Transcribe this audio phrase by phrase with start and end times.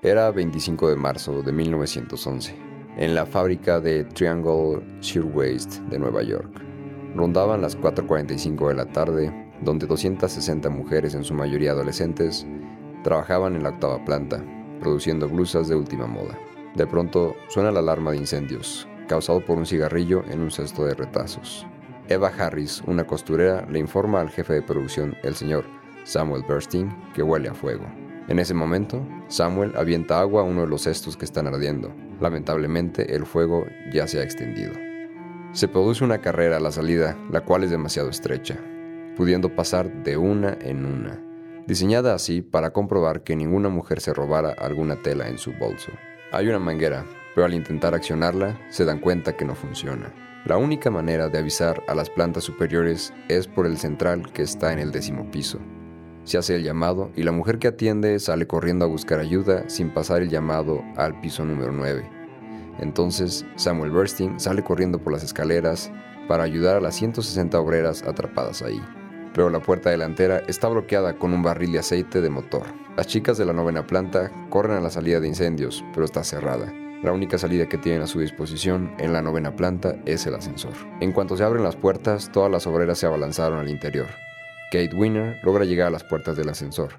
[0.00, 2.54] Era 25 de marzo de 1911,
[2.98, 6.62] en la fábrica de Triangle Shirtwaist de Nueva York.
[7.16, 12.46] Rondaban las 4.45 de la tarde, donde 260 mujeres, en su mayoría adolescentes,
[13.02, 14.40] trabajaban en la octava planta,
[14.78, 16.38] produciendo blusas de última moda.
[16.76, 20.94] De pronto suena la alarma de incendios, causado por un cigarrillo en un cesto de
[20.94, 21.66] retazos.
[22.06, 25.64] Eva Harris, una costurera, le informa al jefe de producción, el señor
[26.04, 27.84] Samuel Burstein, que huele a fuego.
[28.28, 31.94] En ese momento, Samuel avienta agua a uno de los cestos que están ardiendo.
[32.20, 34.74] Lamentablemente, el fuego ya se ha extendido.
[35.52, 38.58] Se produce una carrera a la salida, la cual es demasiado estrecha,
[39.16, 41.18] pudiendo pasar de una en una,
[41.66, 45.90] diseñada así para comprobar que ninguna mujer se robara alguna tela en su bolso.
[46.30, 50.12] Hay una manguera, pero al intentar accionarla, se dan cuenta que no funciona.
[50.44, 54.74] La única manera de avisar a las plantas superiores es por el central que está
[54.74, 55.58] en el décimo piso.
[56.28, 59.88] Se hace el llamado y la mujer que atiende sale corriendo a buscar ayuda sin
[59.88, 62.06] pasar el llamado al piso número 9.
[62.80, 65.90] Entonces Samuel Bursting sale corriendo por las escaleras
[66.28, 68.78] para ayudar a las 160 obreras atrapadas ahí.
[69.32, 72.66] Pero la puerta delantera está bloqueada con un barril de aceite de motor.
[72.94, 76.70] Las chicas de la novena planta corren a la salida de incendios, pero está cerrada.
[77.02, 80.74] La única salida que tienen a su disposición en la novena planta es el ascensor.
[81.00, 84.27] En cuanto se abren las puertas, todas las obreras se abalanzaron al interior.
[84.70, 86.90] Kate Winner logra llegar a las puertas del ascensor,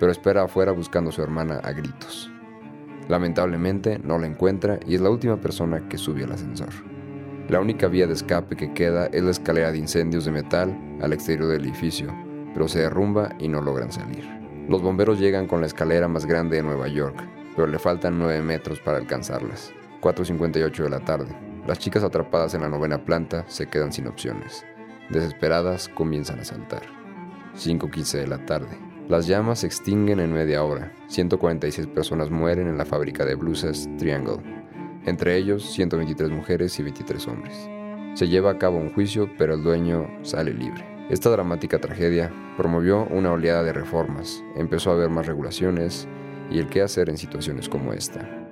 [0.00, 2.28] pero espera afuera buscando a su hermana a gritos.
[3.08, 6.70] Lamentablemente no la encuentra y es la última persona que sube al ascensor.
[7.48, 11.12] La única vía de escape que queda es la escalera de incendios de metal al
[11.12, 12.12] exterior del edificio,
[12.52, 14.28] pero se derrumba y no logran salir.
[14.68, 17.16] Los bomberos llegan con la escalera más grande de Nueva York,
[17.54, 19.72] pero le faltan 9 metros para alcanzarlas.
[20.00, 21.36] 4.58 de la tarde.
[21.66, 24.64] Las chicas atrapadas en la novena planta se quedan sin opciones.
[25.10, 27.03] Desesperadas comienzan a saltar.
[27.56, 28.78] 5.15 de la tarde.
[29.08, 30.92] Las llamas se extinguen en media hora.
[31.08, 34.42] 146 personas mueren en la fábrica de blusas Triangle.
[35.04, 37.68] Entre ellos, 123 mujeres y 23 hombres.
[38.14, 40.84] Se lleva a cabo un juicio, pero el dueño sale libre.
[41.10, 46.08] Esta dramática tragedia promovió una oleada de reformas, empezó a haber más regulaciones
[46.50, 48.43] y el qué hacer en situaciones como esta.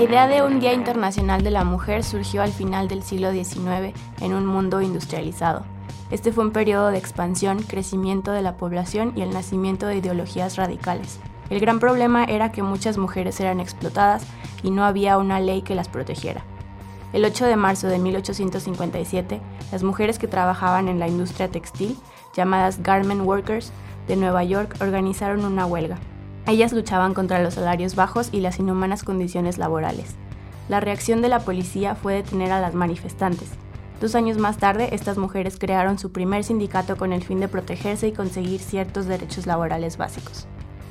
[0.00, 3.94] La idea de un Día Internacional de la Mujer surgió al final del siglo XIX
[4.22, 5.66] en un mundo industrializado.
[6.10, 10.56] Este fue un periodo de expansión, crecimiento de la población y el nacimiento de ideologías
[10.56, 11.20] radicales.
[11.50, 14.24] El gran problema era que muchas mujeres eran explotadas
[14.62, 16.44] y no había una ley que las protegiera.
[17.12, 19.38] El 8 de marzo de 1857,
[19.70, 21.98] las mujeres que trabajaban en la industria textil,
[22.34, 23.70] llamadas Garment Workers,
[24.08, 25.98] de Nueva York organizaron una huelga.
[26.50, 30.16] Ellas luchaban contra los salarios bajos y las inhumanas condiciones laborales.
[30.68, 33.50] La reacción de la policía fue detener a las manifestantes.
[34.00, 38.08] Dos años más tarde, estas mujeres crearon su primer sindicato con el fin de protegerse
[38.08, 40.48] y conseguir ciertos derechos laborales básicos.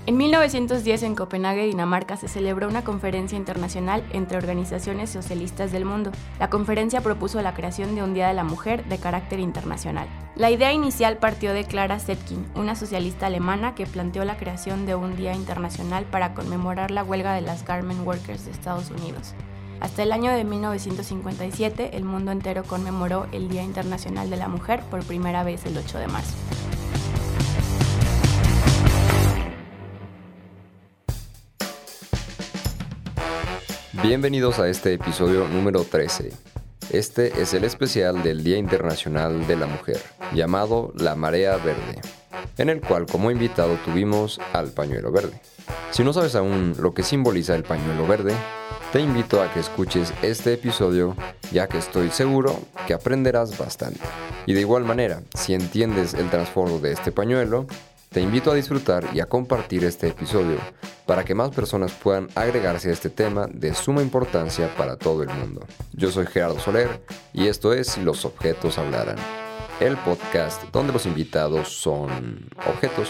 [0.10, 6.12] En 1910 en Copenhague, Dinamarca, se celebró una conferencia internacional entre organizaciones socialistas del mundo.
[6.40, 10.08] La conferencia propuso la creación de un Día de la Mujer de carácter internacional.
[10.36, 14.96] La idea inicial partió de Clara Zetkin, una socialista alemana que planteó la creación de
[14.96, 19.36] un Día Internacional para conmemorar la huelga de las garment workers de Estados Unidos.
[19.80, 24.82] Hasta el año de 1957, el mundo entero conmemoró el Día Internacional de la Mujer
[24.90, 26.34] por primera vez el 8 de marzo.
[34.02, 36.32] Bienvenidos a este episodio número 13.
[36.92, 40.00] Este es el especial del Día Internacional de la Mujer,
[40.34, 42.00] llamado La Marea Verde,
[42.58, 45.42] en el cual como invitado tuvimos al pañuelo verde.
[45.92, 48.34] Si no sabes aún lo que simboliza el pañuelo verde,
[48.94, 51.18] te invito a que escuches este episodio
[51.52, 54.00] ya que estoy seguro que aprenderás bastante.
[54.46, 57.68] Y de igual manera, si entiendes el trasfondo de este pañuelo,
[58.10, 60.58] te invito a disfrutar y a compartir este episodio
[61.06, 65.30] para que más personas puedan agregarse a este tema de suma importancia para todo el
[65.30, 65.66] mundo.
[65.94, 67.02] Yo soy Gerardo Soler
[67.34, 69.18] y esto es Si los objetos hablaran,
[69.80, 73.10] el podcast donde los invitados son objetos.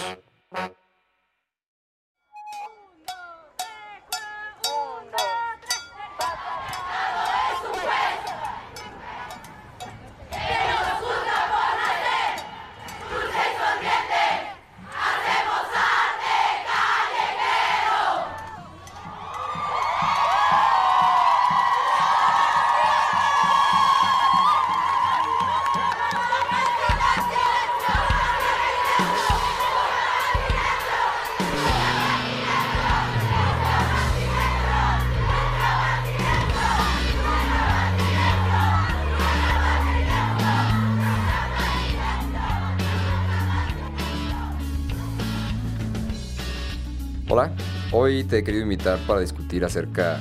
[48.29, 50.19] Te he querido invitar para discutir acerca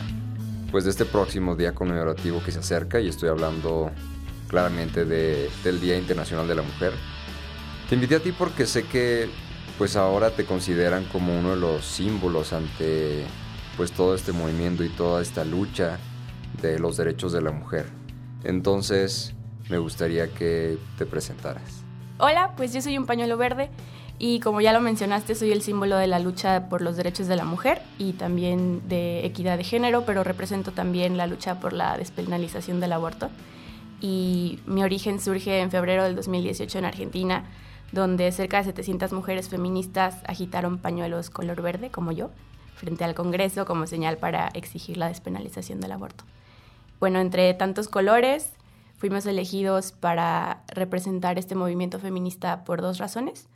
[0.71, 3.91] pues, de este próximo día conmemorativo que se acerca y estoy hablando
[4.49, 6.93] claramente de, del Día Internacional de la Mujer.
[7.89, 9.29] Te invité a ti porque sé que
[9.77, 13.25] pues ahora te consideran como uno de los símbolos ante
[13.77, 15.99] pues todo este movimiento y toda esta lucha
[16.63, 17.87] de los derechos de la mujer.
[18.43, 19.35] Entonces,
[19.69, 21.85] me gustaría que te presentaras.
[22.19, 23.71] Hola, pues yo soy un pañuelo verde
[24.19, 27.37] y como ya lo mencionaste, soy el símbolo de la lucha por los derechos de
[27.37, 31.97] la mujer y también de equidad de género, pero represento también la lucha por la
[31.97, 33.31] despenalización del aborto.
[34.01, 37.45] Y mi origen surge en febrero del 2018 en Argentina,
[37.93, 42.31] donde cerca de 700 mujeres feministas agitaron pañuelos color verde, como yo,
[42.75, 46.25] frente al Congreso como señal para exigir la despenalización del aborto.
[46.99, 48.51] Bueno, entre tantos colores,
[48.97, 53.47] fuimos elegidos para representar este movimiento feminista por dos razones.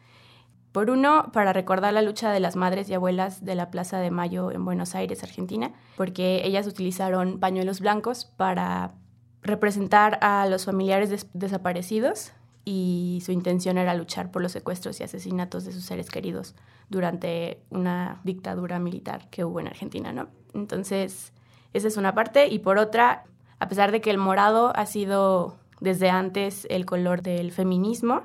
[0.73, 4.11] Por uno, para recordar la lucha de las madres y abuelas de la Plaza de
[4.11, 8.95] Mayo en Buenos Aires, Argentina, porque ellas utilizaron pañuelos blancos para
[9.43, 12.33] representar a los familiares desaparecidos
[12.65, 16.55] y su intención era luchar por los secuestros y asesinatos de sus seres queridos
[16.89, 20.29] durante una dictadura militar que hubo en Argentina, ¿no?
[20.55, 21.33] Entonces,
[21.75, 22.49] esa es una parte.
[22.49, 23.25] Y por otra,
[23.59, 28.23] a pesar de que el morado ha sido desde antes el color del feminismo,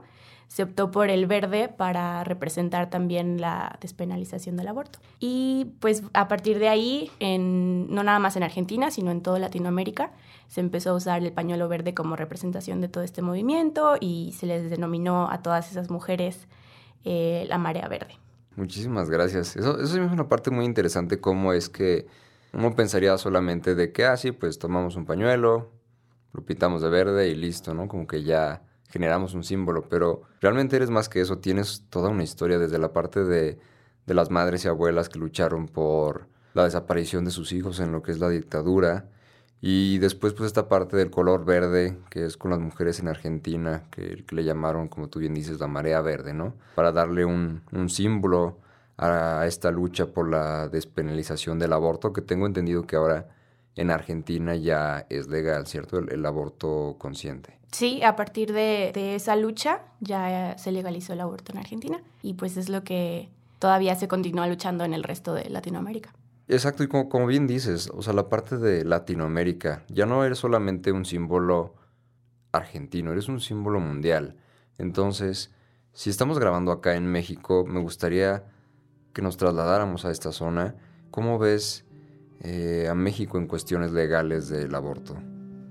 [0.47, 4.99] se optó por el verde para representar también la despenalización del aborto.
[5.19, 9.39] Y pues a partir de ahí, en, no nada más en Argentina, sino en toda
[9.39, 10.11] Latinoamérica,
[10.47, 14.45] se empezó a usar el pañuelo verde como representación de todo este movimiento y se
[14.45, 16.47] les denominó a todas esas mujeres
[17.03, 18.17] eh, la marea verde.
[18.55, 19.55] Muchísimas gracias.
[19.55, 22.07] Eso, es una parte muy interesante, cómo es que
[22.53, 25.71] uno pensaría solamente de que, ah, pues tomamos un pañuelo,
[26.33, 27.87] lo pintamos de verde y listo, ¿no?
[27.87, 32.23] Como que ya generamos un símbolo, pero realmente eres más que eso, tienes toda una
[32.23, 33.59] historia desde la parte de,
[34.05, 38.01] de las madres y abuelas que lucharon por la desaparición de sus hijos en lo
[38.01, 39.09] que es la dictadura,
[39.59, 43.83] y después pues esta parte del color verde, que es con las mujeres en Argentina,
[43.89, 46.53] que, le llamaron, como tú bien dices, la marea verde, ¿no?
[46.75, 48.59] Para darle un, un símbolo
[48.97, 53.29] a esta lucha por la despenalización del aborto, que tengo entendido que ahora
[53.75, 55.99] en Argentina ya es legal, ¿cierto?
[55.99, 57.56] El, aborto consciente.
[57.71, 62.57] Sí, a partir de, esa lucha ya se legalizó el aborto en Argentina y pues
[62.57, 63.29] es lo que
[63.59, 66.13] todavía se continúa luchando en el resto de Latinoamérica.
[66.47, 70.37] Exacto, y como, como bien dices, o sea, la parte de Latinoamérica ya no eres
[70.37, 71.75] solamente un símbolo
[72.53, 74.37] argentino, eres un símbolo mundial.
[74.77, 75.51] Entonces,
[75.91, 78.45] si estamos grabando acá en México, me gustaría
[79.13, 80.75] que nos trasladáramos a esta zona.
[81.11, 81.85] ¿Cómo ves
[82.41, 85.17] eh, a México en cuestiones legales del aborto?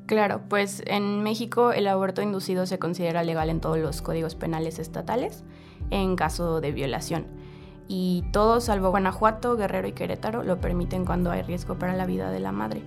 [0.06, 4.78] Claro, pues en México el aborto inducido se considera legal en todos los códigos penales
[4.78, 5.44] estatales
[5.90, 7.26] en caso de violación.
[7.88, 12.30] Y todos, salvo Guanajuato, Guerrero y Querétaro, lo permiten cuando hay riesgo para la vida
[12.30, 12.82] de la madre.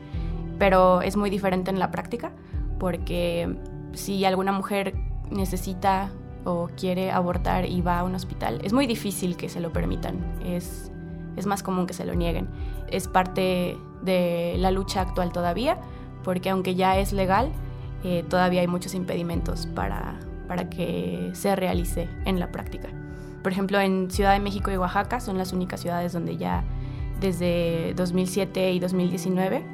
[0.57, 2.31] Pero es muy diferente en la práctica,
[2.79, 3.55] porque
[3.93, 4.95] si alguna mujer
[5.29, 6.11] necesita
[6.45, 10.19] o quiere abortar y va a un hospital, es muy difícil que se lo permitan.
[10.43, 10.91] Es
[11.39, 12.49] es más común que se lo nieguen.
[12.91, 15.79] Es parte de la lucha actual todavía,
[16.29, 17.51] porque aunque ya es legal,
[18.03, 22.87] eh, todavía hay muchos impedimentos para, para que se realice en la práctica.
[23.41, 26.63] Por ejemplo, en Ciudad de México y Oaxaca son las únicas ciudades donde ya
[27.19, 29.65] desde 2007 y 2019,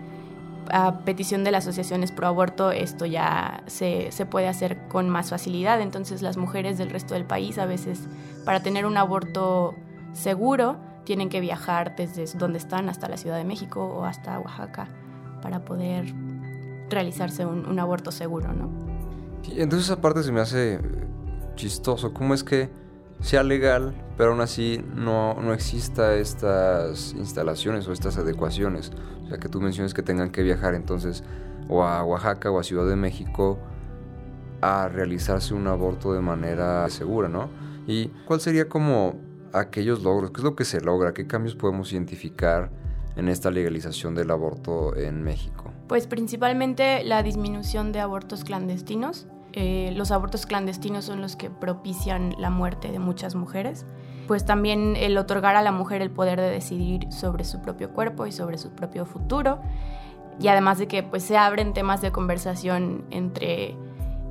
[0.71, 5.31] a petición de las asociaciones pro aborto, esto ya se, se puede hacer con más
[5.31, 5.81] facilidad.
[5.81, 8.07] Entonces las mujeres del resto del país a veces
[8.45, 9.75] para tener un aborto
[10.13, 14.88] seguro tienen que viajar desde donde están hasta la Ciudad de México o hasta Oaxaca
[15.45, 16.15] para poder
[16.89, 18.69] realizarse un, aborto seguro, ¿no?
[19.47, 20.79] entonces esa parte se me hace
[21.55, 22.13] chistoso.
[22.13, 22.69] ¿Cómo es que
[23.21, 28.91] sea legal, pero aún así no, no exista estas instalaciones o estas adecuaciones?
[29.23, 31.23] O sea, que tú menciones que tengan que viajar entonces
[31.69, 33.57] o a Oaxaca o a Ciudad de México
[34.61, 37.49] a realizarse un aborto de manera segura, ¿no?
[37.87, 39.15] ¿Y cuál sería como
[39.53, 40.31] aquellos logros?
[40.31, 41.13] ¿Qué es lo que se logra?
[41.13, 42.71] ¿Qué cambios podemos identificar
[43.15, 45.71] en esta legalización del aborto en México?
[45.87, 49.27] Pues principalmente la disminución de abortos clandestinos.
[49.53, 53.85] Eh, los abortos clandestinos son los que propician la muerte de muchas mujeres.
[54.27, 58.25] Pues también el otorgar a la mujer el poder de decidir sobre su propio cuerpo
[58.25, 59.59] y sobre su propio futuro.
[60.39, 63.77] Y además de que pues, se abren temas de conversación entre,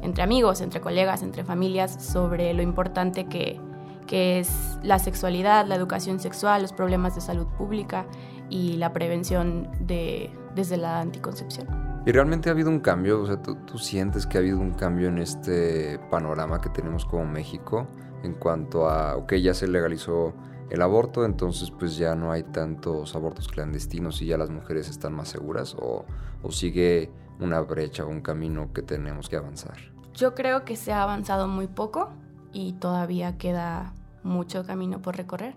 [0.02, 3.60] entre amigos, entre colegas, entre familias sobre lo importante que,
[4.06, 8.06] que es la sexualidad, la educación sexual, los problemas de salud pública
[8.50, 11.66] y la prevención de, desde la anticoncepción.
[12.06, 13.22] ¿Y realmente ha habido un cambio?
[13.22, 17.24] O sea, ¿tú, sientes que ha habido un cambio en este panorama que tenemos como
[17.24, 17.86] México
[18.22, 20.34] en cuanto a, ok, ya se legalizó
[20.70, 25.12] el aborto, entonces pues ya no hay tantos abortos clandestinos y ya las mujeres están
[25.12, 26.04] más seguras o,
[26.42, 29.76] o sigue una brecha o un camino que tenemos que avanzar.
[30.14, 32.10] Yo creo que se ha avanzado muy poco
[32.52, 33.92] y todavía queda
[34.22, 35.56] mucho camino por recorrer.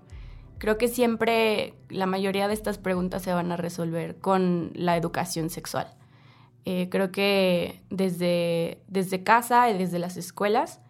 [0.57, 5.49] Creo que siempre la mayoría de estas preguntas se van a resolver con la educación
[5.49, 5.87] sexual.
[6.65, 10.81] Eh, creo que desde, desde casa y desde las escuelas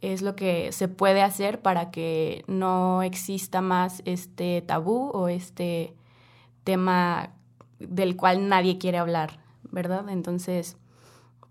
[0.00, 5.94] es lo que se puede hacer para que no exista más este tabú o este
[6.64, 7.30] tema
[7.78, 9.38] del cual nadie quiere hablar,
[9.70, 10.08] ¿verdad?
[10.08, 10.76] Entonces,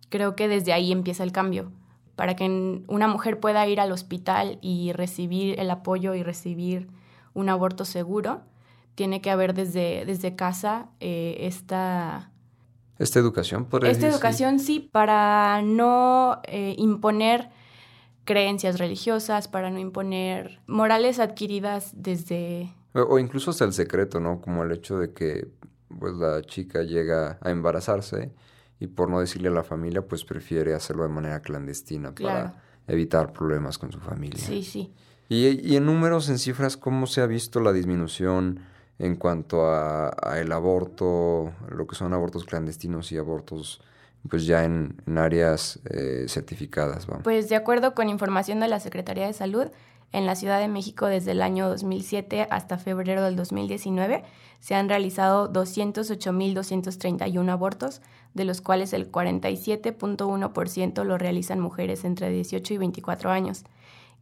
[0.10, 1.72] creo que desde ahí empieza el cambio.
[2.16, 2.46] Para que
[2.88, 6.90] una mujer pueda ir al hospital y recibir el apoyo y recibir
[7.34, 8.42] un aborto seguro,
[8.96, 12.32] tiene que haber desde, desde casa eh, esta...
[13.00, 17.50] Esta educación, por Esta educación, sí, para no eh, imponer
[18.24, 22.72] creencias religiosas, para no imponer morales adquiridas desde...
[22.94, 24.40] O, incluso hasta el secreto, ¿no?
[24.40, 25.48] Como el hecho de que
[26.00, 28.32] pues la chica llega a embarazarse
[28.80, 33.34] y por no decirle a la familia, pues prefiere hacerlo de manera clandestina para evitar
[33.34, 34.40] problemas con su familia.
[34.40, 34.94] Sí, sí.
[35.30, 38.60] Y, en números, en cifras, ¿cómo se ha visto la disminución
[39.00, 43.82] en cuanto a, el aborto, lo que son abortos clandestinos y abortos
[44.30, 47.08] pues ya en, áreas eh, certificadas.
[47.08, 47.24] Vamos.
[47.24, 49.68] Pues de acuerdo con información de la Secretaría de Salud,
[50.14, 54.24] en la Ciudad de México desde el año 2007 hasta febrero del 2019
[54.60, 58.04] se han realizado 208.231 abortos,
[58.34, 63.64] de los cuales el 47.1% lo realizan mujeres entre 18 y 24 años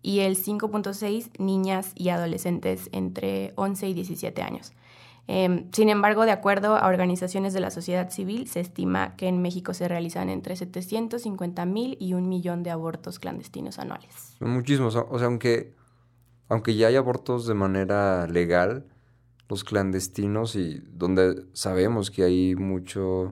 [0.02, 4.74] y el 5.6% niñas y adolescentes entre 11 y 17 años.
[5.28, 9.42] Em, sin embargo, de acuerdo a organizaciones de la sociedad civil, se estima que en
[9.42, 14.36] México se realizan entre 750 mil y un millón de abortos clandestinos anuales.
[14.40, 14.96] Muchísimos.
[14.96, 15.74] O sea, aunque,
[16.50, 18.88] aunque ya hay abortos de manera legal,
[19.48, 23.32] los clandestinos y donde sabemos que hay mucho,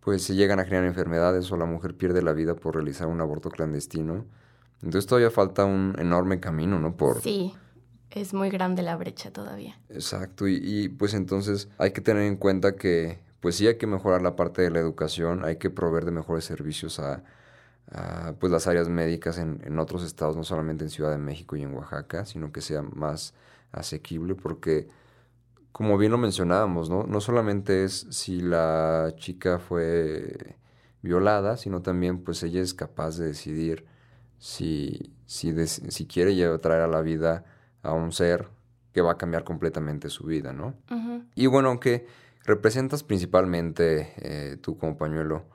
[0.00, 3.20] pues se llegan a generar enfermedades o la mujer pierde la vida por realizar un
[3.20, 4.26] aborto clandestino.
[4.84, 6.96] Entonces todavía falta un enorme camino, ¿no?
[6.96, 7.54] Por, sí
[8.14, 9.76] es muy grande la brecha todavía.
[9.88, 14.22] Exacto, y, pues entonces hay que tener en cuenta que pues sí hay que mejorar
[14.22, 17.22] la parte de la educación, hay que proveer de mejores servicios a,
[18.40, 21.62] pues las áreas médicas en, en, otros estados, no solamente en Ciudad de México y
[21.62, 23.34] en Oaxaca, sino que sea más
[23.72, 24.88] asequible porque
[25.70, 27.04] como bien lo mencionábamos, ¿no?
[27.04, 30.56] No solamente es si la chica fue
[31.02, 33.84] violada, sino también pues ella es capaz de decidir
[34.44, 37.46] si, si, si quiere traer a la vida
[37.82, 38.50] a un ser
[38.92, 40.74] que va a cambiar completamente su vida, ¿no?
[41.34, 42.06] Y bueno, aunque
[42.44, 45.46] representas principalmente eh, tú como pañuelo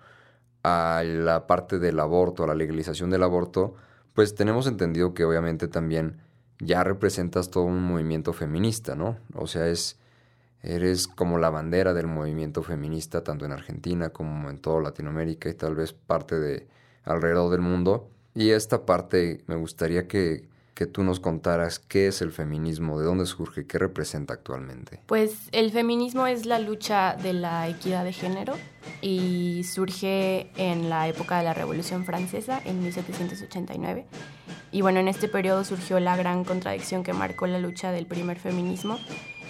[0.63, 3.75] a la parte del aborto, a la legalización del aborto,
[4.15, 6.23] pues tenemos entendido que obviamente también
[6.59, 9.19] ya representas todo un movimiento feminista, ¿no?
[9.35, 9.99] O sea, es
[10.63, 15.53] eres como la bandera del movimiento feminista tanto en Argentina como en toda Latinoamérica y
[15.53, 16.67] tal vez parte de
[17.03, 18.09] alrededor del mundo.
[18.39, 20.47] Y esta parte me gustaría que
[20.79, 25.01] que tú nos contaras qué es el feminismo, de dónde surge, qué representa actualmente.
[25.07, 28.53] Pues el feminismo es la lucha de la equidad de género
[29.01, 34.05] y surge en la época de la Revolución Francesa, en 1789.
[34.71, 38.39] Y bueno, en este periodo surgió la gran contradicción que marcó la lucha del primer
[38.39, 38.99] feminismo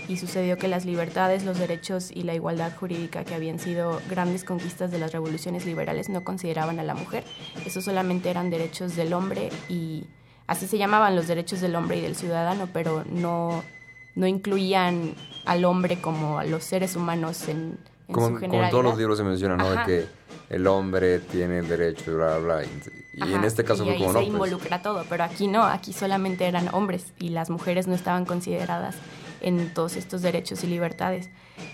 [0.10, 4.44] y sucedió que las libertades, los derechos y la igualdad jurídica que habían sido grandes
[4.44, 7.24] conquistas de las revoluciones liberales no consideraban a la mujer.
[7.64, 10.06] Eso solamente eran derechos del hombre y
[10.48, 13.64] así se llamaban los derechos del hombre y del ciudadano, pero no,
[14.16, 15.14] no incluían
[15.46, 18.50] al hombre como a los seres humanos en, en como, su generalidad.
[18.50, 19.70] Como en todos los libros se menciona, ¿no?
[19.70, 20.08] De que
[20.50, 22.66] el hombre tiene derecho, bla, bla, bla.
[23.14, 24.14] Y, en este caso fue como no.
[24.14, 27.94] se pues involucra todo, pero aquí no, aquí solamente eran hombres y las mujeres no
[27.94, 28.96] estaban consideradas
[29.42, 31.30] en todos estos derechos y libertades.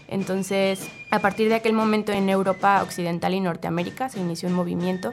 [0.08, 5.12] Entonces, a partir de aquel momento en Europa Occidental y Norteamérica se inició un movimiento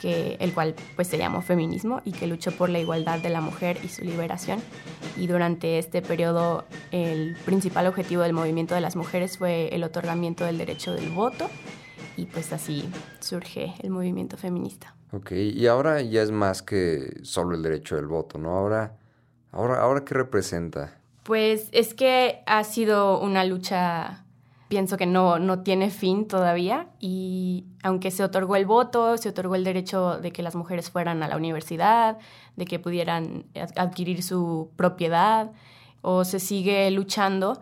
[0.00, 3.40] que, el cual pues se llamó feminismo y que luchó por la igualdad de la
[3.40, 4.60] mujer y su liberación.
[5.16, 10.44] Y durante este periodo el principal objetivo del movimiento de las mujeres fue el otorgamiento
[10.44, 11.48] del derecho del voto
[12.16, 12.88] y pues así
[13.20, 14.94] surge el movimiento feminista.
[15.12, 18.56] Ok, y ahora ya es más que solo el derecho del voto, ¿no?
[18.56, 18.96] Ahora,
[19.52, 20.98] ahora, ahora ¿qué representa?
[21.26, 24.22] Pues es que ha sido una lucha
[24.68, 29.56] pienso que no, no tiene fin todavía y aunque se otorgó el voto, se otorgó
[29.56, 32.18] el derecho de que las mujeres fueran a la universidad,
[32.54, 35.50] de que pudieran adquirir su propiedad
[36.00, 37.60] o se sigue luchando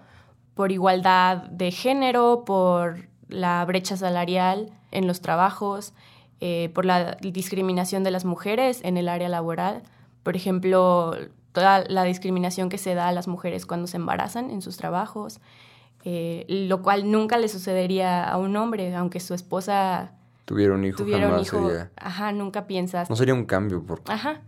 [0.54, 5.94] por igualdad de género, por la brecha salarial en los trabajos,
[6.40, 9.83] eh, por la discriminación de las mujeres en el área laboral.
[10.23, 11.16] Por ejemplo,
[11.54, 15.40] toda la discriminación que se da a las mujeres cuando se embarazan en sus trabajos,
[16.04, 20.12] eh, lo cual nunca le sucedería a un hombre, aunque su esposa
[20.44, 23.08] tuviera un hijo, tuviera jamás un hijo, sería- ajá, nunca piensas.
[23.08, 24.42] No sería un cambio, porque Ajá.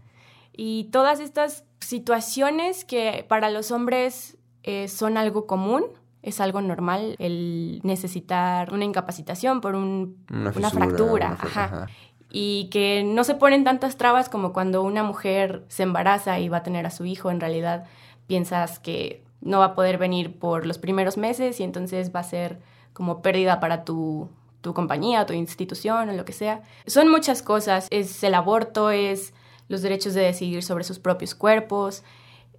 [0.52, 5.84] Y todas estas situaciones que para los hombres eh, son algo común,
[6.22, 11.64] es algo normal, el necesitar una incapacitación por un- una, fractura, una fra- ajá.
[11.64, 11.86] ajá.
[12.30, 16.58] Y que no se ponen tantas trabas como cuando una mujer se embaraza y va
[16.58, 17.84] a tener a su hijo, en realidad
[18.26, 22.24] piensas que no va a poder venir por los primeros meses y entonces va a
[22.24, 22.58] ser
[22.92, 24.28] como pérdida para tu,
[24.60, 26.62] tu compañía, tu institución o lo que sea.
[26.86, 29.32] Son muchas cosas, es el aborto, es
[29.68, 32.02] los derechos de decidir sobre sus propios cuerpos,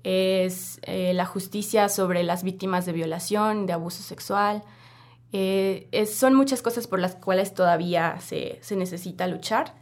[0.04, 4.64] es eh, la justicia sobre las víctimas de violación, de abuso sexual.
[5.34, 9.74] Eh, es- son muchas cosas por las cuales todavía se, se necesita luchar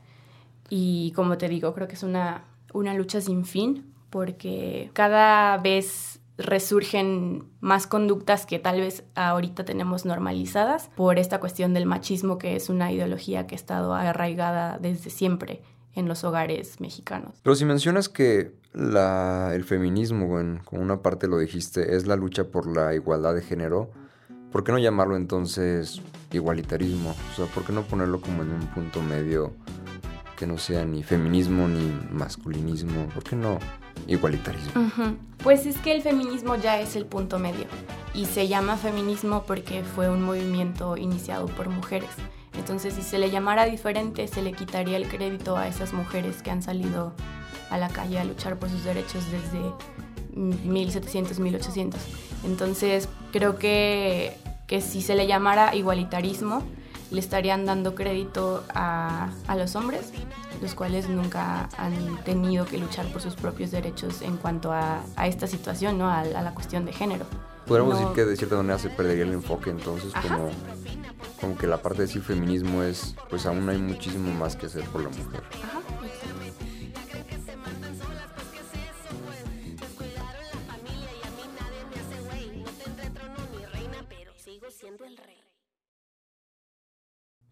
[0.70, 6.20] y como te digo, creo que es una, una lucha sin fin porque cada vez
[6.38, 12.56] resurgen más conductas que tal vez ahorita tenemos normalizadas por esta cuestión del machismo que
[12.56, 15.62] es una ideología que ha estado arraigada desde siempre
[15.94, 17.36] en los hogares mexicanos.
[17.44, 22.18] Pero si mencionas que la, el feminismo, bueno, como una parte lo dijiste, es la
[22.18, 23.92] lucha por la igualdad de género,
[24.55, 27.13] ¿por qué no llamarlo entonces igualitarismo?
[27.33, 29.51] O sea, ¿por qué no ponerlo como en un punto medio
[30.38, 33.09] que no sea ni feminismo ni masculinismo?
[33.09, 33.59] ¿Por qué no
[34.07, 34.89] igualitarismo?
[35.43, 37.65] Pues es que el feminismo ya es el punto medio
[38.13, 42.12] y se llama feminismo porque fue un movimiento iniciado por mujeres.
[42.57, 46.51] Entonces, si se le llamara diferente, se le quitaría el crédito a esas mujeres que
[46.51, 47.12] han salido
[47.69, 49.59] a la calle a luchar por sus derechos desde
[50.35, 52.00] 1700, 1800.
[52.45, 56.63] Entonces, creo que, que si se le llamara igualitarismo,
[57.11, 60.11] le estarían dando crédito a, a los hombres,
[60.61, 65.27] los cuales nunca han tenido que luchar por sus propios derechos en cuanto a, a
[65.27, 66.09] esta situación, ¿no?
[66.09, 67.25] A, a la cuestión de género.
[67.67, 70.35] Podríamos No- decir que de cierta manera se perdería el enfoque entonces Ajá.
[70.35, 70.50] como,
[71.41, 74.83] como que la parte de decir feminismo es, pues aún hay muchísimo más que hacer
[74.85, 75.43] por la mujer.
[75.63, 75.79] Ajá.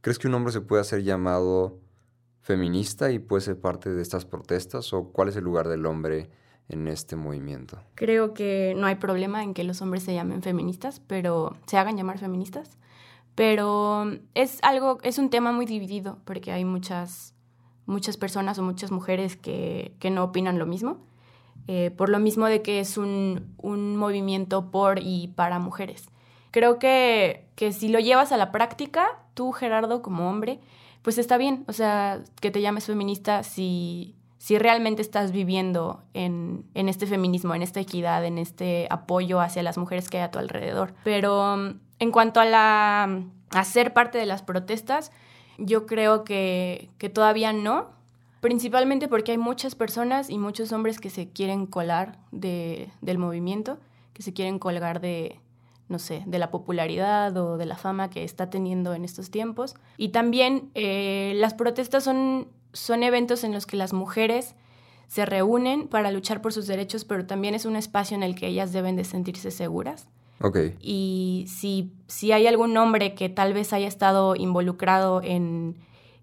[0.03, 1.79] ¿Crees que un hombre se puede hacer llamado
[2.41, 4.91] feminista y puede ser parte de estas protestas?
[4.91, 6.29] ¿O cuál es el lugar del hombre
[6.67, 7.79] en este movimiento?
[7.95, 11.95] Creo que no hay problema en que los hombres se llamen feministas, pero se hagan
[11.95, 12.77] llamar feministas.
[13.35, 17.33] Pero es algo, es un tema muy dividido, porque hay muchas,
[17.85, 20.97] muchas personas o muchas mujeres que, que no opinan lo mismo.
[21.67, 26.09] eh, por lo mismo de que es un, un movimiento por y para mujeres.
[26.51, 30.59] Creo que, que si lo llevas a la práctica, tú, Gerardo, como hombre,
[31.01, 31.63] pues está bien.
[31.67, 37.55] O sea, que te llames feminista si, si realmente estás viviendo en, en este feminismo,
[37.55, 40.93] en esta equidad, en este apoyo hacia las mujeres que hay a tu alrededor.
[41.03, 41.55] Pero
[41.99, 45.11] en cuanto a la a ser parte de las protestas,
[45.57, 47.91] yo creo que, que todavía no,
[48.41, 53.77] principalmente porque hay muchas personas y muchos hombres que se quieren colar de, del movimiento,
[54.13, 55.39] que se quieren colgar de,
[55.93, 59.75] no sé, de la popularidad o de la fama que está teniendo en estos tiempos.
[59.95, 64.55] Y también eh, las protestas son, son eventos en los que las mujeres
[65.07, 68.47] se reúnen para luchar por sus derechos, pero también es un espacio en el que
[68.47, 70.07] ellas deben de sentirse seguras.
[70.41, 75.77] Ok, Y si, si hay algún hombre que tal vez haya estado involucrado en,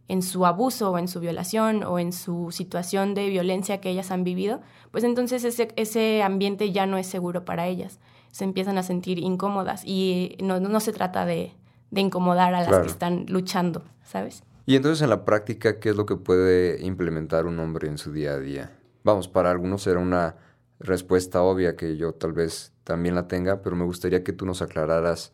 [0.09, 4.11] en su abuso o en su violación o en su situación de violencia que ellas
[4.11, 8.01] han vivido, pues entonces ese, ese ambiente ya no es seguro para ellas.
[8.31, 11.53] Se empiezan a sentir incómodas y no, no se trata de,
[11.91, 12.83] de incomodar a las Claro.
[12.85, 14.43] que están luchando, ¿sabes?
[14.67, 18.13] y entonces en la práctica, ¿qué es lo que puede implementar un hombre en su
[18.13, 18.71] día a día?
[19.03, 20.37] Vamos, para algunos será una
[20.79, 24.63] respuesta obvia que yo tal vez también la tenga, pero me gustaría que tú nos
[24.63, 25.33] aclararas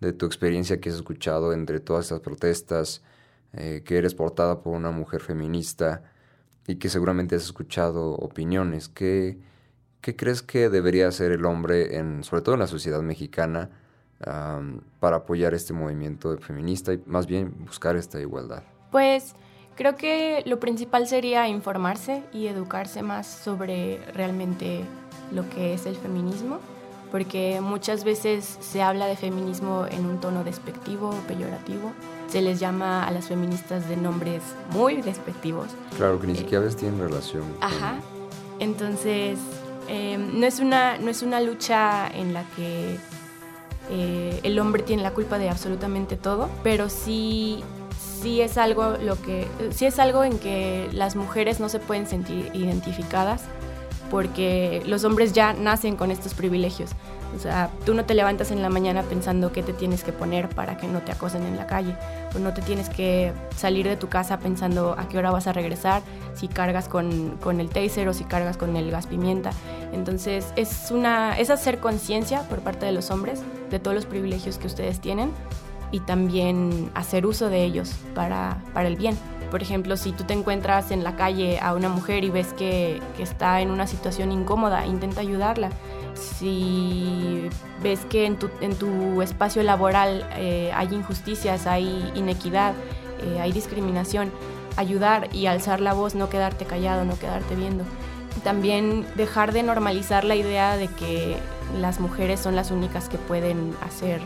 [0.00, 3.02] de tu experiencia que has escuchado entre todas estas protestas,
[3.52, 6.02] eh, que eres portada por una mujer feminista
[6.68, 8.88] y que seguramente has escuchado opiniones.
[8.88, 9.40] ¿Qué,
[10.00, 13.70] qué crees que debería hacer el hombre, en, sobre todo en la sociedad mexicana,
[14.98, 18.62] para apoyar este movimiento feminista y más bien buscar esta igualdad?
[18.90, 19.34] Pues
[19.76, 24.80] creo que lo principal sería informarse y educarse más sobre realmente
[25.32, 26.58] lo que es el feminismo,
[27.12, 31.92] porque muchas veces se habla de feminismo en un tono despectivo o peyorativo.
[32.26, 35.68] Se les llama a las feministas de nombres muy despectivos.
[35.96, 37.44] Claro, que ni Eh, siquiera a veces tienen relación.
[37.54, 37.94] con- Ajá.
[38.58, 39.38] Entonces,
[39.88, 42.96] eh, no, es una, no es una lucha en la que
[43.90, 47.62] eh, el hombre tiene la culpa de absolutamente todo, pero sí,
[48.20, 52.06] sí es algo lo que sí es algo en que las mujeres no se pueden
[52.06, 53.42] sentir identificadas
[54.10, 56.90] porque los hombres ya nacen con estos privilegios.
[57.36, 60.48] O sea, tú no te levantas en la mañana pensando qué te tienes que poner
[60.48, 61.94] para que no te acosen en la calle.
[62.34, 65.52] O no te tienes que salir de tu casa pensando a qué hora vas a
[65.52, 66.02] regresar,
[66.34, 69.50] si cargas con, con el taser o si cargas con el gas pimienta.
[69.92, 74.58] Entonces, es, una, es hacer conciencia por parte de los hombres de todos los privilegios
[74.58, 75.30] que ustedes tienen
[75.90, 79.16] y también hacer uso de ellos para, para el bien.
[79.50, 83.00] Por ejemplo, si tú te encuentras en la calle a una mujer y ves que,
[83.16, 85.70] que está en una situación incómoda, intenta ayudarla.
[86.14, 87.48] Si
[87.82, 92.74] ves que en tu, en tu espacio laboral eh, hay injusticias, hay inequidad,
[93.22, 94.30] eh, hay discriminación,
[94.76, 97.84] ayudar y alzar la voz, no quedarte callado, no quedarte viendo.
[98.44, 101.36] También dejar de normalizar la idea de que
[101.80, 104.20] las mujeres son las únicas que pueden hacer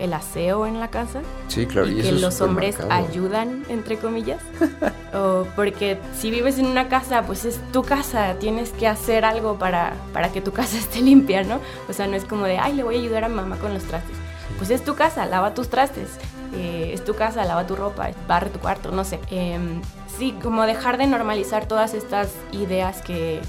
[0.00, 1.20] el aseo en la casa.
[1.48, 1.88] Sí, claro.
[1.88, 4.40] Y, que los hombres ayudan, entre comillas.
[5.14, 9.58] o porque si vives en una casa, pues es tu casa, tienes que hacer algo
[9.58, 11.60] para, para que tu casa esté limpia, ¿no?
[11.88, 13.84] O sea, no es como de, ay, le voy a ayudar a mamá con los
[13.84, 14.16] trastes.
[14.58, 16.08] Pues es tu casa, lava tus trastes.
[16.54, 19.20] Eh, es tu casa, lava tu ropa, barre tu cuarto, no sé.
[19.30, 19.80] Em,
[20.18, 23.40] sí, como dejar de normalizar todas estas ideas que,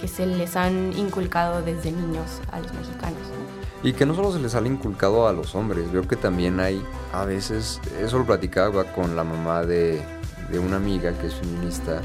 [0.00, 3.20] que se les han inculcado desde niños a los mexicanos.
[3.82, 6.84] Y que no solo se les ha inculcado a los hombres, veo que también hay,
[7.12, 10.02] a veces, eso lo platicaba con la mamá de,
[10.50, 12.02] de una amiga que es feminista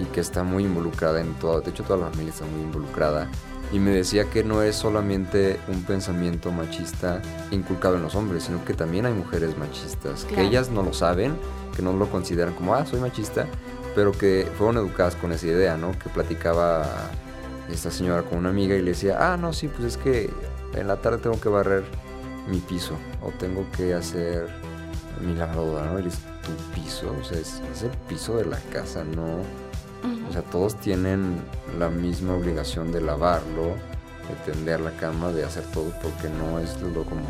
[0.00, 3.28] y que está muy involucrada en todo, de hecho toda la familia está muy involucrada,
[3.72, 7.22] y me decía que no es solamente un pensamiento machista
[7.52, 11.36] inculcado en los hombres, sino que también hay mujeres machistas, que ellas no lo saben,
[11.76, 13.46] que no lo consideran como, ah, soy machista,
[13.94, 15.92] pero que fueron educadas con esa idea, ¿no?
[15.92, 16.84] Que platicaba
[17.70, 20.30] esta señora con una amiga y le decía, ah, no, sí, pues es que
[20.74, 21.84] en la tarde tengo que barrer
[22.48, 24.48] mi piso o tengo que hacer
[25.20, 25.98] mi lavadora, ¿no?
[25.98, 29.40] es tu piso, o sea, es, el piso de la casa, ¿no?
[30.28, 31.36] O sea, todos tienen
[31.78, 33.74] la misma obligación de lavarlo,
[34.28, 37.26] de tender la cama, de hacer todo, porque no es lo como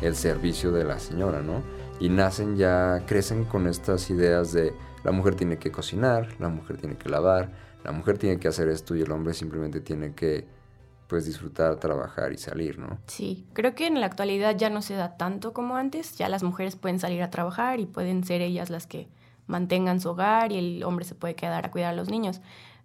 [0.00, 1.62] el servicio de la señora, ¿no?
[2.00, 4.72] Y nacen ya, crecen con estas ideas de
[5.04, 7.52] la mujer tiene que cocinar, la mujer tiene que lavar,
[7.84, 10.44] la mujer tiene que hacer esto y el hombre simplemente tiene que
[11.06, 12.98] pues disfrutar, trabajar y salir, ¿no?
[13.06, 16.42] Sí, creo que en la actualidad ya no se da tanto como antes, ya las
[16.42, 19.08] mujeres pueden salir a trabajar y pueden ser ellas las que
[19.46, 22.40] mantengan su hogar y el hombre se puede quedar a cuidar a los niños,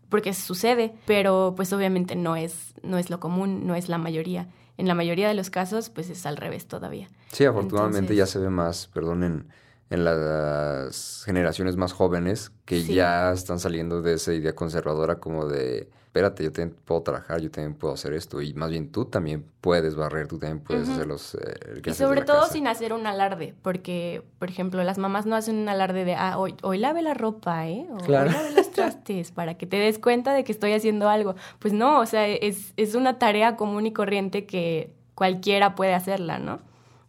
[0.10, 4.48] porque sucede, pero pues obviamente no es, no es lo común, no es la mayoría.
[4.78, 7.10] En la mayoría de los casos pues es al revés todavía.
[7.32, 9.48] Sí, afortunadamente ya se ve más, perdón, en,
[9.90, 15.90] en las generaciones más jóvenes que ya están saliendo de esa idea conservadora como de
[16.12, 18.42] espérate, yo también puedo trabajar, yo también puedo hacer esto.
[18.42, 21.36] Y más bien tú también puedes barrer, tú también puedes hacer los...
[21.36, 25.56] Eh, y sobre todo sin hacer un alarde, porque, por ejemplo, las mamás no hacen
[25.56, 27.88] un alarde de, ah, hoy, hoy lave la ropa, ¿eh?
[27.92, 31.36] O hoy lave los trastes, para que te des cuenta de que estoy haciendo algo.
[31.60, 36.40] Pues no, o sea, es, es una tarea común y corriente que cualquiera puede hacerla,
[36.40, 36.60] ¿no?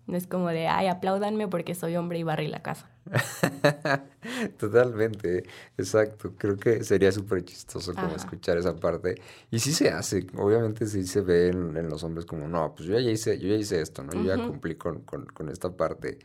[0.07, 2.91] No es como de, ay, apláudanme porque soy hombre y barrí la casa.
[4.59, 5.45] Totalmente,
[5.79, 6.35] exacto.
[6.37, 9.21] Creo que sería súper chistoso como escuchar esa parte.
[9.51, 12.99] Y sí se hace, obviamente sí se ve en, los hombres como, no, pues yo
[12.99, 14.13] ya hice, yo ya hice esto, ¿no?
[14.13, 16.19] Yo ya cumplí con, esta parte.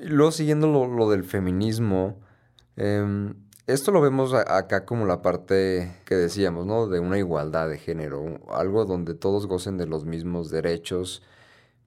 [0.00, 2.20] Y luego siguiendo lo, del feminismo,
[2.76, 3.34] em,
[3.68, 6.88] esto lo vemos acá como la parte que decíamos, ¿no?
[6.88, 11.22] De una igualdad de género, algo donde todos gocen de los mismos derechos.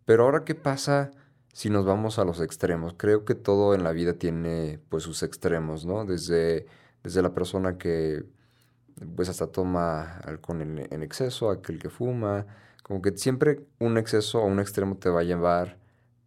[0.08, 1.12] Pero ahora, ¿qué pasa?
[1.58, 5.24] si nos vamos a los extremos, creo que todo en la vida tiene pues sus
[5.24, 6.06] extremos, ¿no?
[6.06, 6.68] Desde,
[7.02, 8.24] desde la persona que
[9.16, 12.46] pues hasta toma alcohol en, exceso, aquel que fuma,
[12.84, 15.80] como que siempre un exceso o un extremo te va a llevar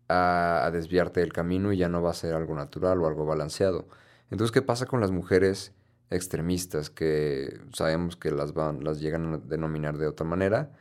[0.09, 3.25] a, a, desviarte del camino y ya no va a ser algo natural o algo
[3.25, 3.87] balanceado.
[4.33, 5.73] Entonces, ¿qué pasa con las mujeres
[6.11, 10.73] extremistas que sabemos que las van, las llegan a denominar de otra manera?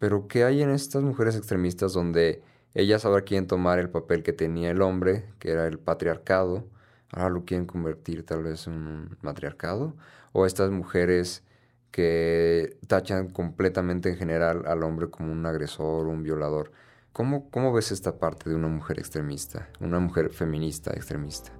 [0.00, 4.32] Pero ¿qué hay en estas mujeres extremistas donde ellas ahora quieren tomar el papel que
[4.32, 6.64] tenía el hombre, que era el patriarcado,
[7.12, 9.94] ahora lo quieren convertir tal vez en un matriarcado,
[10.32, 11.44] o estas mujeres
[11.90, 16.72] que tachan completamente en general al hombre como un agresor, un violador.
[17.12, 21.52] ¿Cómo, cómo ves esta parte de una mujer extremista, una mujer feminista extremista?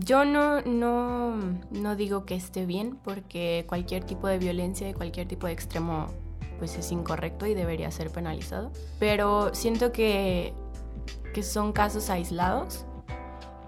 [0.00, 1.36] yo no, no,
[1.70, 6.08] no digo que esté bien, porque cualquier tipo de violencia y cualquier tipo de extremo
[6.62, 8.70] pues es incorrecto y debería ser penalizado.
[9.00, 10.54] Pero siento que,
[11.34, 12.86] que son casos aislados,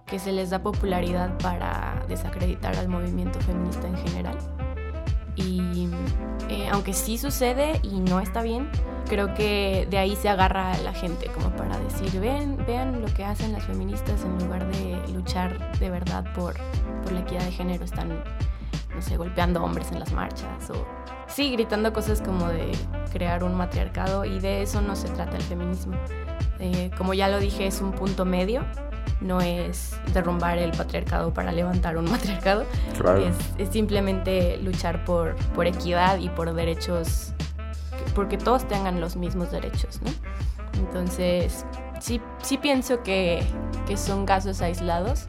[0.07, 4.39] que se les da popularidad para desacreditar al movimiento feminista en general.
[5.35, 5.89] Y
[6.49, 8.71] eh, aunque sí sucede y no está bien,
[9.09, 13.25] creo que de ahí se agarra la gente como para decir, vean, vean lo que
[13.25, 16.55] hacen las feministas en lugar de luchar de verdad por,
[17.03, 18.23] por la equidad de género, están
[19.05, 20.87] sé, golpeando hombres en las marchas o
[21.29, 22.73] sí, gritando cosas como de
[23.13, 25.95] crear un matriarcado y de eso no se trata el feminismo.
[26.59, 28.65] Eh, como ya lo dije, es un punto medio,
[29.21, 32.65] no es derrumbar el patriarcado para levantar un matriarcado,
[33.59, 37.33] es, simplemente luchar por, por equidad y por derechos,
[38.15, 40.11] porque todos tengan los mismos derechos, ¿no?
[40.79, 41.65] Entonces,
[42.01, 43.45] sí, sí pienso que,
[43.87, 45.27] que son casos aislados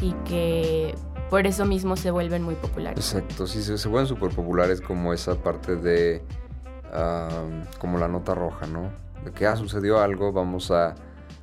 [0.00, 0.94] y que
[1.30, 2.98] por eso mismo se vuelven muy populares.
[2.98, 6.22] Exacto, sí, se, vuelven súper populares como esa parte de,
[7.78, 8.90] como la nota roja, ¿no?
[9.24, 10.94] De que, ah, sucedió algo, vamos a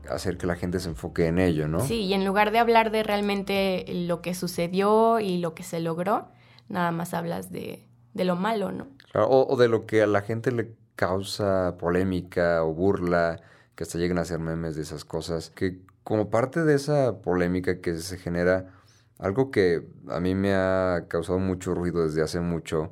[0.09, 1.79] hacer que la gente se enfoque en ello, ¿no?
[1.79, 5.79] Sí, y en lugar de hablar de realmente lo que sucedió y lo que se
[5.79, 6.29] logró,
[6.69, 8.87] nada más hablas de, de lo malo, ¿no?
[9.11, 13.41] Claro, o, de lo que a la gente le causa polémica o burla,
[13.75, 17.79] que hasta lleguen a hacer memes de esas cosas, que como parte de esa polémica
[17.79, 18.73] que se genera,
[19.21, 22.91] algo que a mí me ha causado mucho ruido desde hace mucho,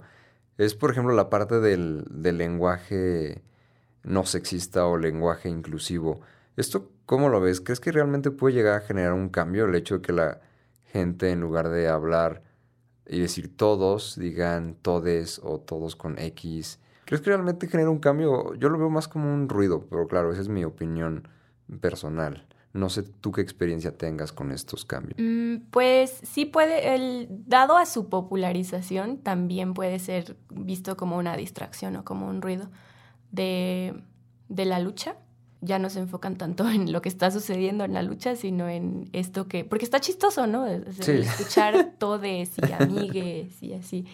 [0.57, 3.41] es por ejemplo la parte del, del lenguaje
[4.03, 6.21] no sexista o lenguaje inclusivo.
[6.55, 7.61] ¿Esto cómo lo ves?
[7.61, 10.39] ¿Crees que realmente puede llegar a generar un cambio el hecho de que la
[10.91, 12.43] gente en lugar de hablar
[13.07, 16.79] y decir todos, digan todes o todos con X?
[17.05, 18.53] ¿Crees que realmente genera un cambio?
[18.53, 21.27] Yo lo veo más como un ruido, pero claro, esa es mi opinión
[21.81, 22.48] personal.
[22.71, 25.17] No sé tú qué experiencia tengas con estos cambios.
[25.19, 31.35] Mm, pues sí puede, el, dado a su popularización, también puede ser visto como una
[31.35, 32.69] distracción o como un ruido
[33.31, 34.03] de,
[34.49, 35.15] de la lucha.
[35.61, 39.09] Ya no se enfocan tanto en lo que está sucediendo en la lucha, sino en
[39.13, 39.65] esto que...
[39.65, 40.67] Porque está chistoso, ¿no?
[40.67, 44.05] Escuchar todes y amigues y así.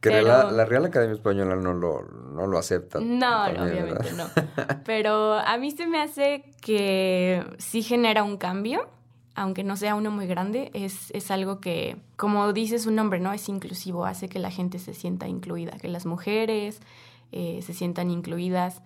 [0.00, 3.00] Que la, Real Academia Española no lo, no lo acepta.
[3.00, 4.28] No, obviamente no.
[4.86, 8.88] Pero a mí se me hace que sí genera un cambio,
[9.34, 10.70] aunque no sea uno muy grande.
[10.72, 13.30] Es, es algo que, como dice su nombre, ¿no?
[13.34, 16.80] Es inclusivo, hace que la gente se sienta incluida, que las mujeres
[17.32, 18.80] eh, se sientan incluidas.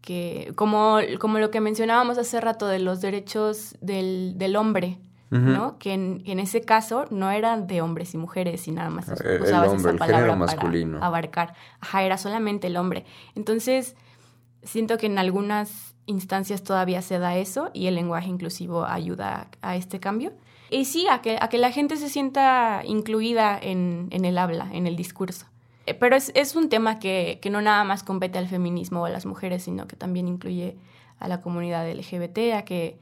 [0.00, 4.98] Que, como, como lo que mencionábamos hace rato de los derechos del, del hombre,
[5.30, 5.78] ¿no?
[5.78, 9.42] Que en, en, ese caso no eran de hombres y mujeres y nada más el,
[9.42, 10.94] usabas hombre, esa palabra masculino.
[10.94, 11.54] para abarcar.
[11.80, 13.04] Ajá, era solamente el hombre.
[13.34, 13.94] Entonces,
[14.62, 19.76] siento que en algunas instancias todavía se da eso y el lenguaje inclusivo ayuda a,
[19.76, 20.32] este cambio.
[20.70, 24.68] Y sí, a que, a que la gente se sienta incluida en, en el habla,
[24.72, 25.46] en el discurso.
[25.86, 29.04] Eh, pero es, es un tema que, que no nada más compete al feminismo o
[29.04, 30.76] a las mujeres, sino que también incluye
[31.18, 32.98] a la comunidad LGBT, a que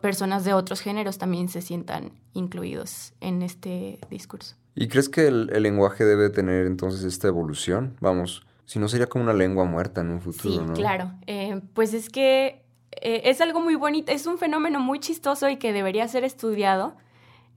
[0.00, 4.56] personas de otros géneros también se sientan incluidos en este discurso.
[4.74, 7.96] ¿Y crees que el, lenguaje debe tener entonces esta evolución?
[8.00, 11.12] Vamos, si no sería como una lengua muerta en un futuro, sí, claro.
[11.26, 12.62] Eh, pues es que
[12.92, 16.94] eh, es algo muy bonito, es un fenómeno muy chistoso y que debería ser estudiado.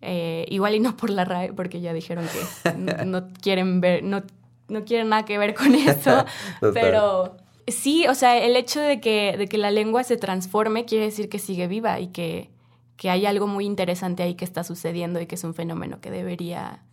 [0.03, 2.25] Eh, igual y no por la RAE, porque ya dijeron
[2.63, 2.71] que
[3.05, 4.23] no, quieren ver, no,
[4.67, 6.25] no quieren nada que ver con eso,
[6.73, 11.05] pero Sí, o sea, el hecho de que, de que la lengua se transforme quiere
[11.05, 12.49] decir que sigue viva y que,
[12.97, 16.11] que hay algo muy interesante ahí que está sucediendo y que es un fenómeno que
[16.11, 16.83] debería,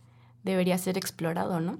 [0.43, 1.79] debería ser explorado, ¿no?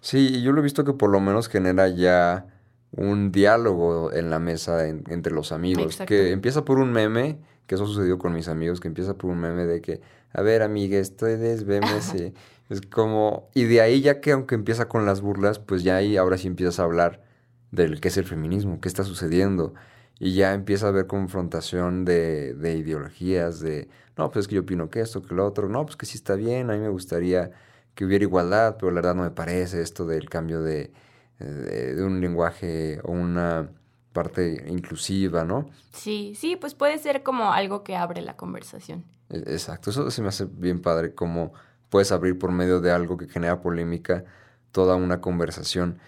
[0.00, 2.46] Sí, yo lo he visto que por lo menos genera ya
[2.90, 7.86] un diálogo en la mesa entre los amigos, que empieza por un meme, que eso
[7.86, 10.00] sucedió con mis amigos, que empieza por un meme de que,
[10.32, 12.34] a ver, amigues, ustedes veme y
[12.68, 16.16] es como, y de ahí ya que aunque empieza con las burlas, pues ya ahí
[16.16, 17.22] ahora sí empiezas a hablar
[17.72, 19.74] del qué es el feminismo, qué está sucediendo.
[20.20, 24.60] Y ya empieza a haber confrontación de, de ideologías, de, no, pues es que yo
[24.60, 26.90] opino que esto, que lo otro, no, pues que sí está bien, a mí me
[26.90, 27.50] gustaría
[27.94, 30.92] que hubiera igualdad, pero la verdad no me parece esto del cambio de,
[31.38, 33.70] de, un lenguaje o una
[34.12, 35.68] parte inclusiva, ¿no?
[35.92, 39.04] Sí, sí, pues puede ser como algo que abre la conversación.
[39.30, 41.52] E, exacto, eso se me hace bien padre, como
[41.88, 44.24] puedes abrir por medio de algo que genera polémica
[44.70, 45.98] toda una conversación.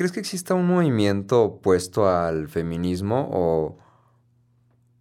[0.00, 3.76] ¿Crees que exista un movimiento opuesto al feminismo o,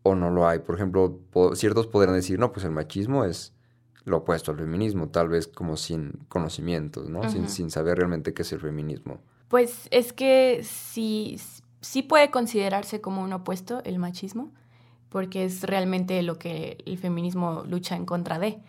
[0.04, 0.60] o no lo hay?
[0.60, 1.22] Por ejemplo,
[1.54, 3.54] ciertos podrían decir, no, pues el machismo es
[4.04, 7.30] lo opuesto al feminismo, tal vez como sin conocimientos, ¿no?
[7.30, 9.22] sin, sin, saber realmente qué es el feminismo.
[9.48, 11.40] Pues es que sí,
[11.80, 14.52] sí puede considerarse como un opuesto el machismo,
[15.08, 18.60] porque es realmente lo que el feminismo lucha en contra de,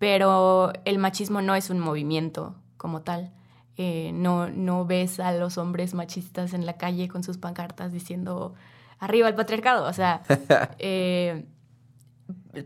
[0.00, 3.32] pero el machismo no es un movimiento como tal.
[3.78, 8.54] Eh, no, no ves a los hombres machistas en la calle con sus pancartas diciendo
[8.98, 10.22] arriba el patriarcado, o sea,
[10.78, 11.44] eh,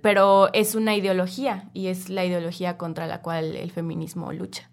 [0.02, 4.70] pero es una ideología y es la ideología contra la cual el feminismo lucha.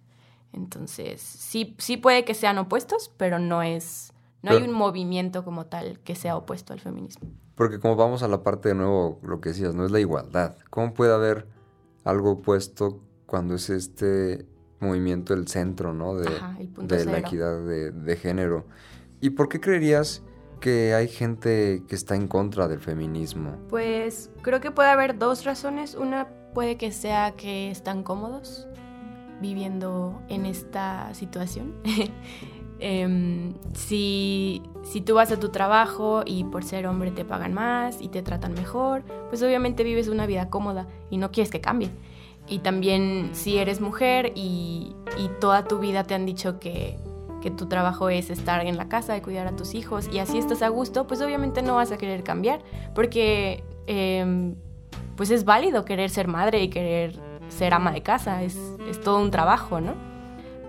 [0.54, 5.66] Entonces, sí, sí puede que sean opuestos, pero no es, no hay un movimiento como
[5.66, 7.30] tal que sea opuesto al feminismo.
[7.56, 10.56] Porque como vamos a la parte de nuevo, lo que decías, no es la igualdad.
[10.70, 11.48] ¿Cómo puede haber
[12.04, 14.48] algo opuesto cuando es este
[14.80, 16.16] movimiento el centro, ¿no?
[16.16, 16.30] De,
[16.82, 18.66] de la equidad de, de género.
[19.22, 20.22] ¿Y por qué creerías
[20.60, 23.58] que hay gente que está en contra del feminismo?
[23.70, 25.96] Pues creo que puede haber dos razones.
[25.96, 28.68] Una puede que sea que están cómodos
[29.42, 31.76] viviendo en esta situación.
[32.80, 38.00] Em, si, si tú vas a tu trabajo y por ser hombre te pagan más
[38.00, 41.90] y te tratan mejor, pues obviamente vives una vida cómoda y no quieres que cambie.
[42.48, 46.98] Y también si eres mujer y, y toda tu vida te han dicho que
[47.42, 50.38] que tu trabajo es estar en la casa, de cuidar a tus hijos y así
[50.38, 52.62] estás a gusto, pues obviamente no vas a querer cambiar,
[52.96, 54.56] porque em,
[55.16, 58.58] pues es válido querer ser madre y querer ser ama de casa, es,
[58.90, 59.94] es todo un trabajo, ¿no?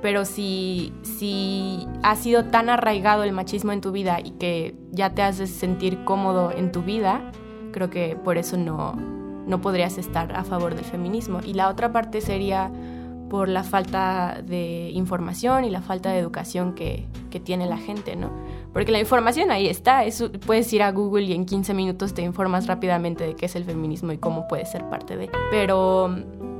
[0.00, 5.12] Pero si, si ha sido tan arraigado el machismo en tu vida y que ya
[5.12, 7.32] te haces sentir cómodo en tu vida,
[7.72, 8.94] creo que por eso no,
[9.48, 11.40] no podrías estar a favor del feminismo.
[11.44, 12.70] Y la otra parte sería
[13.28, 18.16] por la falta de información y la falta de educación que, que tiene la gente,
[18.16, 18.30] ¿no?
[18.72, 20.04] Porque la información ahí está,
[20.46, 23.64] puedes ir a Google y en 15 minutos te informas rápidamente de qué es el
[23.64, 25.30] feminismo y cómo puedes ser parte de.
[25.50, 26.14] Pero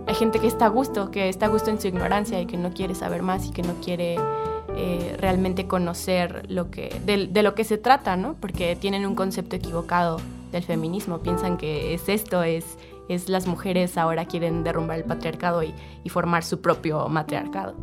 [0.07, 2.57] hay gente que está a gusto, que está a gusto en su ignorancia y que
[2.57, 4.17] no quiere saber más y que no quiere
[4.77, 8.35] eh, realmente conocer lo que, de, de, lo que se trata, ¿no?
[8.35, 10.19] Porque tienen un concepto equivocado
[10.51, 15.63] del feminismo, piensan que es esto, es es las mujeres ahora quieren derrumbar el patriarcado
[15.63, 15.75] y,
[16.09, 17.75] formar su propio matriarcado.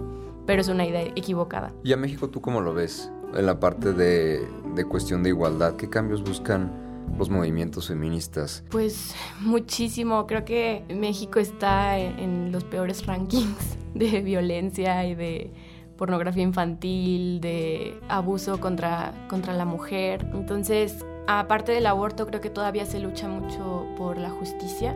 [0.47, 1.71] Pero es una idea equivocada.
[1.84, 3.12] ¿Y a México tú cómo lo ves?
[3.36, 4.47] En la parte de,
[4.89, 6.71] cuestión de igualdad, ¿qué cambios buscan
[7.19, 8.63] los movimientos feministas?
[8.71, 10.25] Pues muchísimo.
[10.25, 15.51] Creo que México está en, los peores rankings de violencia y de
[15.95, 20.28] pornografía infantil, de abuso contra, contra la mujer.
[20.34, 24.96] Entonces, aparte del aborto, creo que todavía se lucha mucho por la justicia.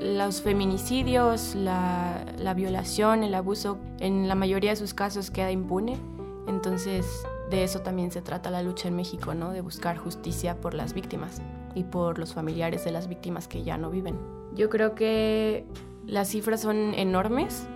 [0.00, 5.98] Los feminicidios, la, violación, el abuso, en la mayoría de sus casos queda impune.
[6.46, 7.06] Entonces,
[7.50, 9.52] de eso también se trata la lucha en México, ¿no?
[9.52, 11.40] De buscar justicia por las víctimas
[11.74, 14.18] y por los familiares de las víctimas que ya no viven.
[14.54, 15.66] Yo creo que
[16.06, 17.66] las cifras son enormes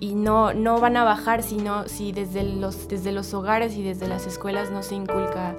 [0.00, 4.08] y no, no van a bajar sino si desde los, desde los hogares y desde
[4.08, 5.54] las escuelas no se inculca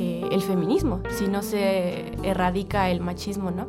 [0.00, 3.66] eh, el feminismo, si no se erradica el machismo, ¿no?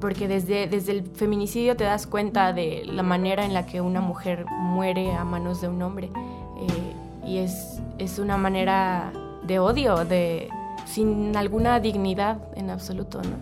[0.00, 4.00] Porque desde, desde el feminicidio te das cuenta de la manera en la que una
[4.00, 6.06] mujer muere a manos de un hombre.
[6.06, 9.12] Eh, y es, es una manera
[9.46, 10.48] de odio, de,
[10.86, 13.36] sin alguna dignidad en absoluto, ¿no?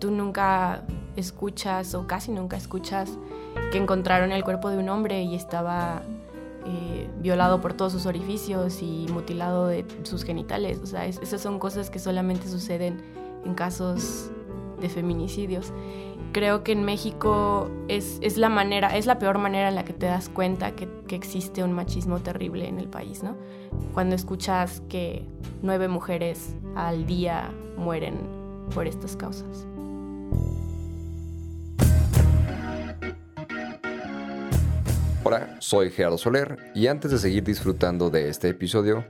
[0.00, 0.82] Tú nunca
[1.14, 3.08] escuchas o casi nunca escuchas
[3.70, 6.02] que encontraron el cuerpo de un hombre y estaba
[6.70, 10.78] eh, violado por todos sus orificios y mutilado de sus genitales.
[10.82, 13.00] O sea, esas son cosas que solamente suceden
[13.46, 14.30] en casos
[14.78, 15.72] de feminicidios.
[16.32, 19.94] Creo que en México es, es, la manera, es la peor manera en la que
[19.94, 23.34] te das cuenta que, que existe un machismo terrible en el país, ¿no?
[23.94, 25.24] Cuando escuchas que
[25.62, 28.18] nueve mujeres al día mueren
[28.74, 29.66] por estas causas.
[35.30, 39.04] Hola, soy Gerardo Soler y antes de seguir disfrutando de este episodio,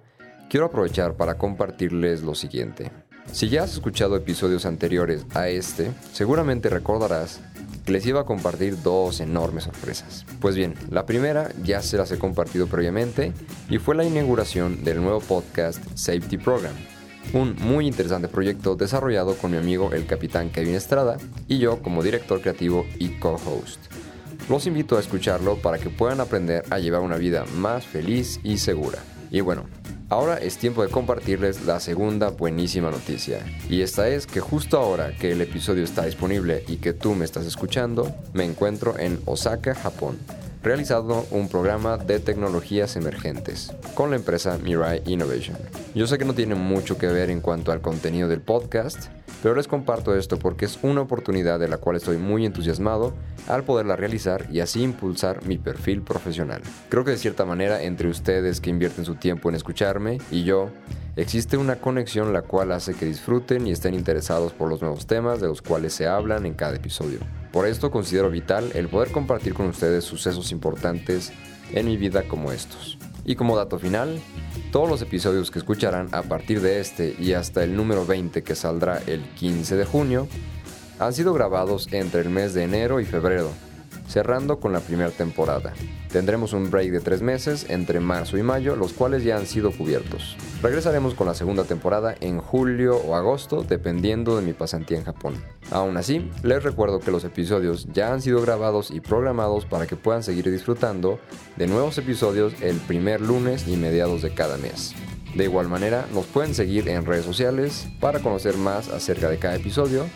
[0.51, 2.91] quiero aprovechar para compartirles lo siguiente.
[3.31, 7.41] Si ya has escuchado episodios anteriores a este, seguramente recordarás
[7.87, 10.27] que les iba a compartir dos enormes sorpresas.
[10.41, 13.33] Pues bien, la primera ya se las he compartido previamente
[13.71, 16.75] y fue la inauguración del nuevo podcast Safety Program,
[17.33, 22.03] un muy interesante proyecto desarrollado con mi amigo el capitán Kevin Estrada y yo como
[22.03, 23.79] director creativo y co-host.
[24.49, 28.57] Los invito a escucharlo para que puedan aprender a llevar una vida más feliz y
[28.57, 28.99] segura.
[29.31, 29.65] Y bueno,
[30.09, 33.45] ahora es tiempo de compartirles la segunda buenísima noticia.
[33.69, 37.27] Y esta es que justo ahora que el episodio está disponible y que tú me
[37.27, 40.19] estás escuchando, me encuentro en Osaka, Japón
[40.63, 45.57] realizado un programa de tecnologías emergentes con la empresa Mirai Innovation.
[45.95, 49.07] Yo sé que no tiene mucho que ver en cuanto al contenido del podcast,
[49.43, 53.15] pero les comparto esto porque es una oportunidad de la cual estoy muy entusiasmado
[53.47, 56.63] al poderla realizar y así impulsar mi perfil profesional.
[56.89, 60.71] Creo que de cierta manera entre ustedes que invierten su tiempo en escucharme y yo,
[61.17, 65.41] existe una conexión la cual hace que disfruten y estén interesados por los nuevos temas
[65.41, 67.21] de los cuales se hablan en cada episodio.
[67.53, 71.33] Por esto considero vital el poder compartir con ustedes sucesos importantes
[71.73, 72.98] en mi vida como estos.
[73.29, 74.19] Y como dato final,
[74.73, 78.55] todos los episodios que escucharán a partir de este y hasta el número 20 que
[78.55, 80.27] saldrá el 15 de junio
[80.99, 83.51] han sido grabados entre el mes de enero y febrero,
[84.09, 85.73] cerrando con la primera temporada.
[86.11, 89.71] Tendremos un break de tres meses entre marzo y mayo, los cuales ya han sido
[89.71, 90.37] cubiertos.
[90.63, 95.35] Regresaremos con la segunda temporada en julio o agosto, dependiendo de mi pasantía en Japón.
[95.71, 99.97] Aún así, les recuerdo que los episodios ya han sido grabados y programados para que
[99.97, 101.21] puedan seguir disfrutando
[101.57, 104.95] de nuevos episodios el primer lunes y mediados de cada mes.
[105.35, 109.57] De igual manera, nos pueden seguir en redes sociales para conocer más acerca de cada
[109.57, 110.07] episodio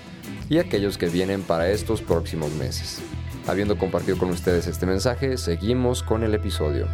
[0.48, 3.02] y aquellos que vienen para estos próximos meses.
[3.46, 6.86] Habiendo compartido con ustedes este mensaje, seguimos con el episodio.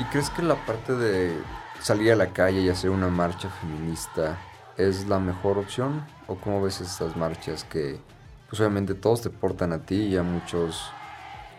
[0.00, 1.38] ¿Y crees que la parte de
[1.78, 4.38] salir a la calle y hacer una marcha feminista
[4.78, 6.06] es la mejor opción?
[6.26, 8.00] ¿O cómo ves estas marchas que,
[8.48, 10.90] pues obviamente todos te portan a ti y a muchos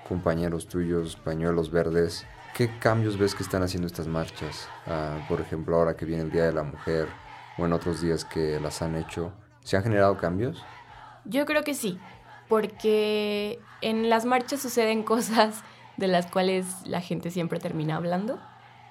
[0.09, 2.25] compañeros tuyos, pañuelos verdes?
[2.55, 4.67] ¿Qué cambios ves que están haciendo estas marchas?
[4.87, 7.09] Ah, por ejemplo, ahora que viene el Día de la Mujer
[7.59, 9.31] o en otros días que las han hecho,
[9.63, 10.65] ¿se han generado cambios?
[11.25, 11.99] Yo creo que sí,
[12.49, 15.63] porque en las marchas suceden cosas
[15.97, 18.39] de las cuales la gente siempre termina hablando.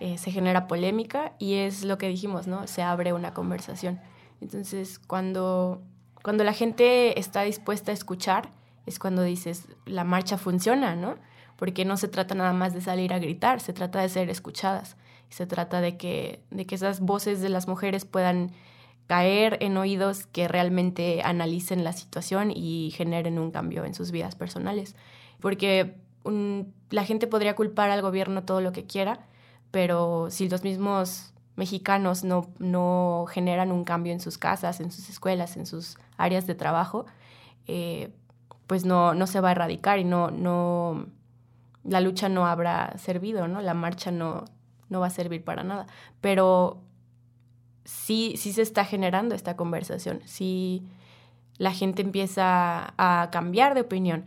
[0.01, 2.67] Eh, se genera polémica y es lo que dijimos, ¿no?
[2.67, 4.01] Se abre una conversación.
[4.41, 5.83] Entonces, cuando,
[6.23, 8.51] cuando la gente está dispuesta a escuchar,
[8.87, 11.17] es cuando dices, la marcha funciona, ¿no?
[11.57, 14.97] Porque no se trata nada más de salir a gritar, se trata de ser escuchadas.
[15.29, 18.53] Se trata de que, de que esas voces de las mujeres puedan
[19.07, 24.35] caer en oídos que realmente analicen la situación y generen un cambio en sus vidas
[24.35, 24.97] personales.
[25.41, 29.21] Porque la gente podría culpar al gobierno todo lo que quiera,
[29.71, 35.09] pero si los mismos mexicanos no, no generan un cambio en sus casas, en sus
[35.09, 37.07] escuelas, en sus áreas de trabajo,
[37.67, 38.13] eh,
[38.67, 41.07] pues no, no se va a erradicar y no, no,
[41.85, 43.61] la lucha no habrá servido, ¿no?
[43.61, 44.45] La marcha no,
[44.89, 45.87] no va a servir para nada.
[46.21, 46.83] Pero
[47.85, 50.87] sí, sí se está generando esta conversación, sí
[51.61, 54.25] la gente empieza a cambiar de opinión.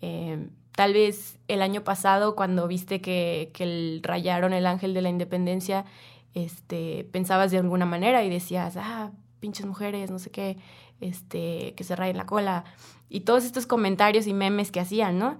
[0.00, 5.08] Eh, Tal vez el año pasado, cuando viste que, que rayaron el ángel de la
[5.08, 5.86] independencia,
[6.34, 9.10] este, pensabas de alguna manera y decías, ah,
[9.40, 10.58] pinches mujeres, no sé qué,
[11.00, 12.64] este, que se rayen la cola.
[13.08, 15.38] Y todos estos comentarios y memes que hacían, ¿no?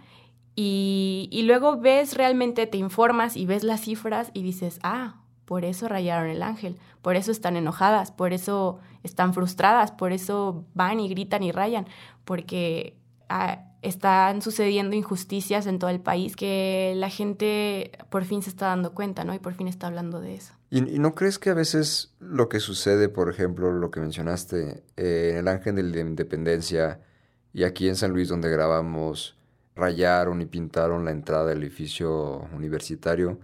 [0.54, 5.66] Y, y luego ves realmente, te informas y ves las cifras y dices, ah, por
[5.66, 10.98] eso rayaron el ángel, por eso están enojadas, por eso están frustradas, por eso van
[10.98, 11.86] y gritan y rayan,
[12.24, 12.96] porque
[13.28, 18.66] ah, están sucediendo injusticias en todo el país que la gente por fin se está
[18.66, 19.34] dando cuenta, ¿no?
[19.34, 20.54] Y por fin está hablando de eso.
[20.70, 25.30] ¿Y, no crees que a veces lo que sucede, por ejemplo, lo que mencionaste, eh,
[25.32, 27.00] en el Ángel de la Independencia
[27.52, 29.36] y aquí en San Luis donde grabamos,
[29.74, 33.38] rayaron y pintaron la entrada del edificio universitario,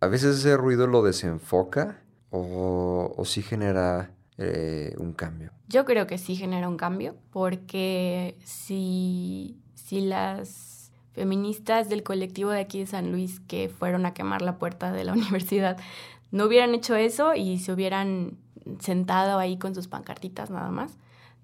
[0.00, 5.52] a veces ese ruido lo desenfoca o, o sí genera eh, un cambio?
[5.68, 12.60] Yo creo que sí genera un cambio, porque si si las feministas del colectivo de
[12.60, 15.78] aquí de San Luis que fueron a quemar la puerta de la universidad
[16.32, 18.36] no hubieran hecho eso y se hubieran
[18.80, 20.98] sentado ahí con sus pancartitas nada más,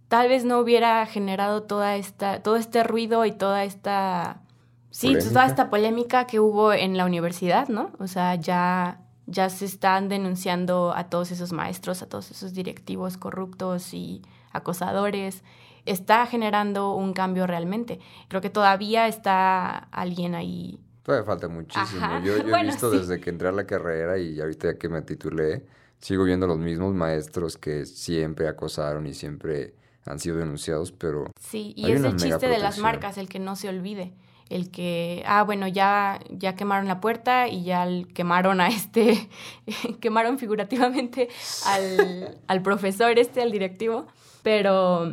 [0.09, 4.43] tal vez no hubiera generado toda esta, todo este ruido y toda esta,
[4.91, 7.93] sí, toda esta polémica que hubo en la universidad, ¿no?
[8.01, 13.17] O sea, ya, ya se están denunciando a todos esos maestros, a todos esos directivos
[13.17, 15.45] corruptos y acosadores
[15.87, 18.01] está generando un cambio realmente.
[18.29, 20.79] Creo que todavía está alguien ahí.
[21.03, 22.21] Todavía falta muchísimo.
[22.25, 25.67] Yo, he visto desde que entré a la carrera y ahorita que me titulé,
[25.99, 29.75] sigo viendo los mismos maestros que siempre acosaron y siempre
[30.05, 31.27] han sido denunciados, pero...
[31.41, 34.13] Sí, y es el chiste de las marcas, el que no se olvide.
[34.49, 39.31] El que, ah, bueno, ya, ya quemaron la puerta y ya quemaron a este,
[40.01, 41.29] quemaron figurativamente
[41.67, 44.09] al, al profesor este, al directivo,
[44.43, 45.09] pero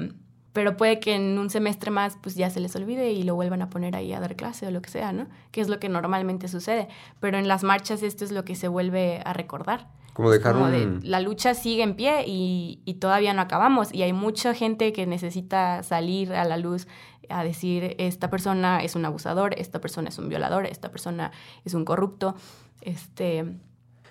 [0.53, 3.61] pero puede que en un semestre más pues ya se les olvide y lo vuelvan
[3.61, 5.27] a poner ahí a dar clase o lo que sea, ¿no?
[5.51, 6.87] Que es lo que normalmente sucede.
[7.19, 9.87] Pero en las marchas esto es lo que se vuelve a recordar.
[10.13, 13.93] Como dejar la lucha sigue en pie y, y, todavía no acabamos.
[13.93, 16.87] Y hay mucha gente que necesita salir a la luz
[17.29, 21.31] a decir, esta persona es un abusador, esta persona es un violador, esta persona
[21.63, 22.35] es un corrupto.
[22.81, 23.45] Este...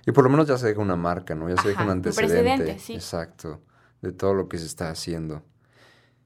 [0.07, 1.49] Y por lo menos ya se deja una marca, ¿no?
[1.51, 2.39] Ya se deja un antecedente.
[2.39, 2.95] Un precedente, sí.
[2.95, 3.61] Exacto,
[4.01, 5.43] de todo lo que se está haciendo.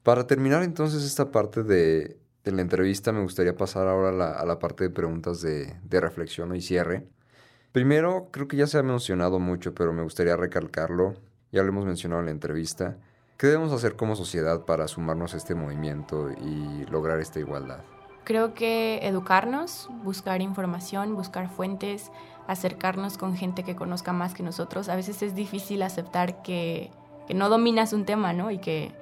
[0.03, 4.83] Para terminar entonces esta parte de, la entrevista, me gustaría pasar ahora a la, parte
[4.83, 7.07] de preguntas de, reflexión y cierre.
[7.71, 11.13] Primero, creo que ya se ha mencionado mucho, pero me gustaría recalcarlo,
[11.53, 12.97] ya lo hemos mencionado en la entrevista,
[13.37, 17.79] ¿qué debemos hacer como sociedad para sumarnos a este movimiento y lograr esta igualdad?
[18.25, 22.11] Creo que educarnos, buscar información, buscar fuentes,
[22.47, 24.89] acercarnos con gente que conozca más que nosotros.
[24.89, 26.91] A veces es difícil aceptar que,
[27.25, 28.51] que no dominas un tema, ¿no?
[28.51, 28.93] Y que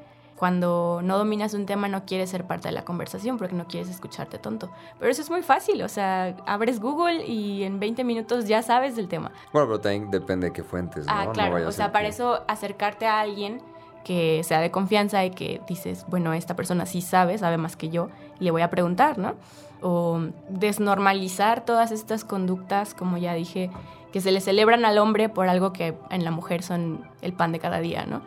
[0.42, 3.92] cuando no dominas un tema no quieres ser parte de la conversación porque no quieres
[3.92, 4.72] escucharte tonto.
[4.98, 8.96] Pero eso es muy fácil, o sea, abres Google y en 20 minutos ya sabes
[8.96, 9.32] del tema.
[9.54, 11.14] Bueno, pero también depende de qué fuentes, ¿no?
[11.14, 13.62] Ah, claro, o sea, para eso acercarte a alguien
[14.04, 17.90] que sea de confianza y que dices, bueno, esta persona sí sabe, sabe más que
[17.90, 19.36] yo, y le voy a preguntar, ¿no?
[19.84, 23.70] O desnormalizar todas estas conductas, como ya dije,
[24.12, 27.52] que se le celebran al hombre por algo que en la mujer son el pan
[27.52, 28.24] de cada día, ¿no?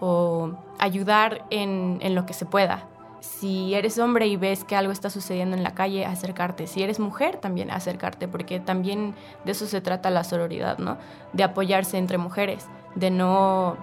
[0.00, 2.86] O ayudar en, lo que se pueda.
[3.20, 6.66] Si eres hombre y ves que algo está sucediendo en la calle, acercarte.
[6.66, 10.98] Si eres mujer, también acercarte, porque también de eso se trata la sororidad, ¿no?
[11.32, 13.76] De apoyarse entre mujeres, de no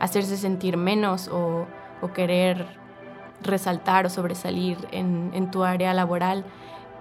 [0.00, 1.66] hacerse sentir menos o,
[2.14, 2.66] querer
[3.42, 6.44] resaltar o sobresalir en, en, tu área laboral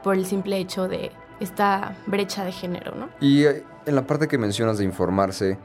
[0.03, 3.09] por el simple hecho de esta brecha de género, ¿no?
[3.19, 5.57] Y eh, en la parte que mencionas de informarse,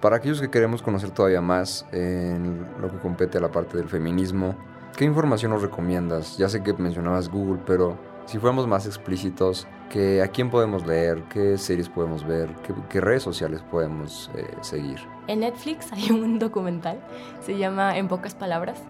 [0.00, 3.88] para aquellos que queremos conocer todavía más en lo que compete a la parte del
[3.88, 4.54] feminismo,
[4.96, 6.36] ¿qué información nos recomiendas?
[6.36, 11.22] Ya sé que mencionabas Google, pero si fuéramos más explícitos, ¿qué, ¿a quién podemos leer?
[11.30, 12.50] ¿Qué series podemos ver?
[12.88, 14.98] ¿Qué, redes sociales podemos eh, seguir?
[15.28, 17.00] En Netflix hay un documental,
[17.40, 18.82] se llama En pocas palabras,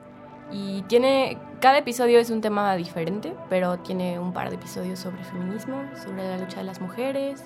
[0.51, 5.25] y tiene, cada episodio es un tema diferente, pero tiene un par de episodios sobre
[5.25, 7.43] feminismo, sobre la lucha de las mujeres,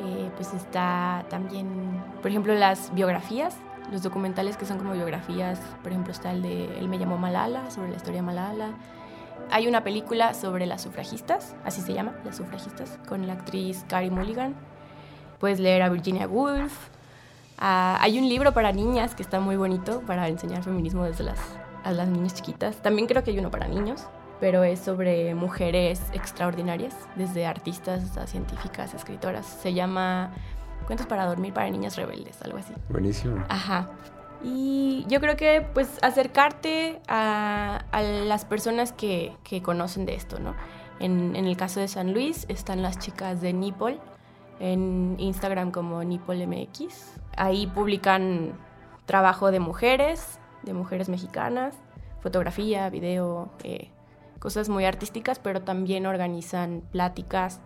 [0.00, 3.56] eh, pues está también, por ejemplo, las biografías,
[3.92, 7.70] los documentales que son como biografías, por ejemplo está el de Él me llamó Malala,
[7.70, 8.70] sobre la historia de Malala.
[9.50, 14.10] Hay una película sobre las sufragistas, así se llama, las sufragistas, con la actriz Carey
[14.10, 14.54] Mulligan.
[15.38, 16.72] Puedes leer a Virginia Woolf.
[17.58, 21.38] Ah, hay un libro para niñas que está muy bonito para enseñar feminismo desde las,
[21.84, 22.76] a las niñas chiquitas.
[22.76, 24.06] También creo que hay uno para niños
[24.40, 29.46] pero es sobre mujeres extraordinarias, desde artistas a científicas, escritoras.
[29.46, 30.32] Se llama
[30.86, 32.74] Cuentos para dormir para niñas rebeldes, algo así.
[32.88, 33.42] Buenísimo.
[33.48, 33.90] Ajá.
[34.42, 37.84] Y yo creo que pues acercarte a,
[38.26, 40.54] las personas que, conocen de esto, ¿no?
[41.00, 43.98] En, en, el caso de San Luis están las chicas de Nipol,
[44.60, 47.20] en Instagram como NipolMX.
[47.36, 48.52] Ahí publican
[49.06, 51.76] trabajo de mujeres, de mujeres mexicanas,
[52.20, 53.90] fotografía, video, eh,
[54.44, 57.62] cosas muy artísticas, pero también organizan pláticas.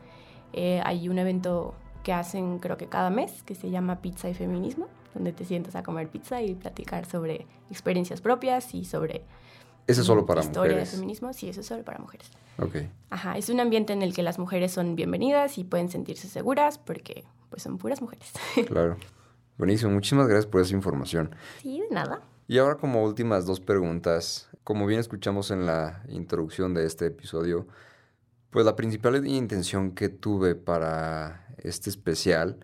[0.52, 1.74] Eh, hay un evento
[2.04, 5.74] que hacen creo que cada mes que se llama Pizza y Feminismo, donde te sientas
[5.74, 9.24] a comer pizza y platicar sobre experiencias propias y sobre...
[9.88, 10.92] ¿Eso es solo para historia mujeres?
[10.92, 12.30] de feminismo, sí, eso es solo para mujeres.
[12.60, 12.76] Ok.
[13.10, 16.78] Ajá, es un ambiente en el que las mujeres son bienvenidas y pueden sentirse seguras
[16.78, 18.30] porque pues son puras mujeres.
[18.68, 18.96] Claro.
[19.56, 21.34] Buenísimo, muchísimas gracias por esa información.
[21.60, 22.22] Sí, de nada.
[22.50, 27.68] Y ahora como últimas dos preguntas, como bien escuchamos en la introducción de este episodio,
[28.48, 32.56] pues la principal intención que tuve para este especial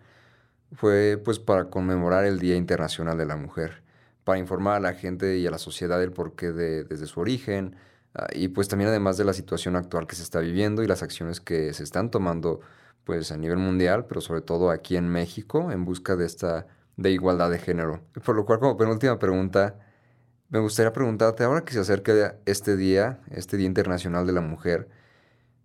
[0.71, 3.83] fue pues para conmemorar el Día Internacional de la Mujer,
[4.23, 7.75] para informar a la gente y a la sociedad del porqué de, desde su origen
[8.15, 11.03] ah, y pues también además de la situación actual que se está viviendo y las
[11.03, 12.59] acciones que se están tomando
[13.03, 16.65] pues a nivel mundial, pero sobre todo aquí en México en busca de esta
[16.97, 18.01] de igualdad de género.
[18.23, 19.75] Por lo cual como penúltima pregunta,
[20.49, 24.89] me gustaría preguntarte, ahora que se acerca este día, este Día Internacional de la Mujer,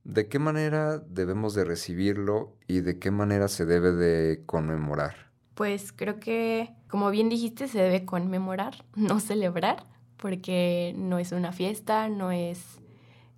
[0.04, 5.30] ¿de qué manera debemos de recibirlo y de qué manera se debe de conmemorar?
[5.54, 11.52] Pues creo que, como bien dijiste, se debe conmemorar, no celebrar, porque no es una
[11.52, 12.80] fiesta, no es,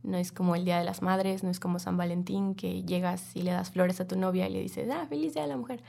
[0.02, 3.36] no es como el Día de las Madres, no es como San Valentín, que llegas
[3.36, 5.56] y le das flores a tu novia y le dices, ah, feliz Día de la
[5.56, 5.82] Mujer.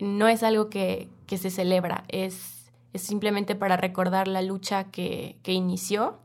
[0.00, 2.58] No es algo que, que se celebra, es
[2.92, 6.18] es simplemente para recordar la lucha que, inició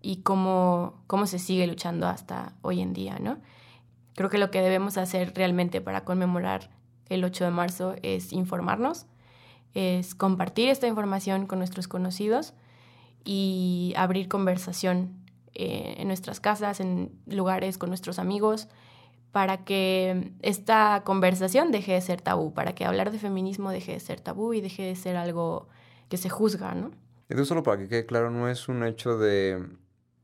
[0.00, 3.38] y cómo, cómo se sigue luchando hasta hoy en día, ¿no?
[4.14, 6.70] Creo que lo que debemos hacer realmente para conmemorar
[7.08, 9.06] el 8 de marzo es informarnos,
[9.74, 12.54] es compartir esta información con nuestros conocidos
[13.24, 18.68] y abrir conversación eh, en nuestras casas, en lugares con nuestros amigos,
[19.32, 24.00] para que esta conversación deje de ser tabú, para que hablar de feminismo deje de
[24.00, 25.68] ser tabú y deje de ser algo
[26.08, 26.90] que se juzga, ¿no?
[27.28, 29.68] Entonces, solo para que quede claro, no es un hecho de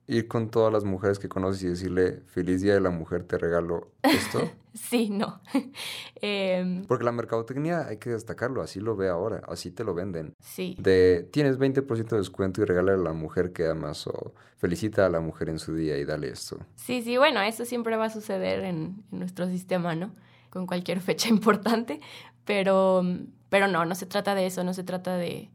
[0.07, 3.39] ir con todas las mujeres que conoces y decirle, feliz día de la mujer, te
[3.39, 4.51] regalo esto.
[4.75, 5.41] sí, no.
[6.21, 10.35] Em, Porque la mercadotecnia hay que destacarlo, así lo ve ahora, así te lo venden.
[10.41, 10.75] Sí.
[10.79, 15.11] De tienes 20% de descuento y regala a la mujer que amas o felicita a
[15.11, 16.59] la mujer en su día y dale esto.
[16.77, 20.13] Sí, sí, bueno, eso siempre va a suceder en, en nuestro sistema, ¿no?
[20.55, 22.01] con cualquier fecha importante,
[22.47, 23.03] pero,
[23.51, 25.51] pero no, no se trata de eso, no se trata de,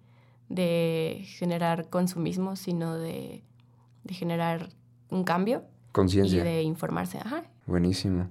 [0.50, 3.44] de generar consumismo, sino de,
[4.10, 4.70] de generar
[5.10, 5.64] un cambio.
[5.92, 6.42] Conciencia.
[6.42, 7.20] Y de informarse.
[7.20, 7.44] Ajá.
[7.66, 8.28] Buenísimo.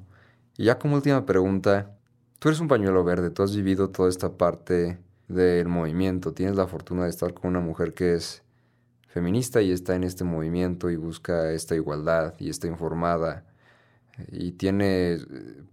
[0.57, 1.97] Y ya como última pregunta,
[2.39, 4.99] tú eres un pañuelo verde, tú has vivido toda esta parte
[5.29, 8.43] del movimiento, tienes la fortuna de estar con una mujer que es
[9.07, 13.45] feminista y está en este movimiento y busca esta igualdad y está informada
[14.33, 15.19] y tiene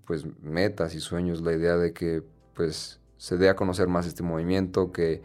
[0.06, 2.22] pues metas y sueños, la idea de que
[2.53, 5.24] pues se dé a conocer más este movimiento, que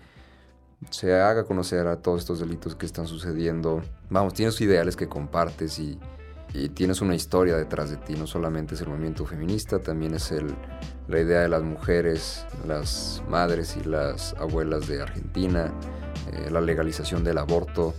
[0.89, 3.83] se haga conocer a todos estos delitos que están sucediendo.
[4.09, 5.99] Vamos, tienes ideales que compartes y,
[6.75, 10.35] tienes una historia detrás de ti, no solamente es el movimiento feminista, también es
[11.07, 15.73] la idea de las mujeres, las madres y las abuelas de Argentina,
[16.33, 17.95] eh, la legalización del aborto.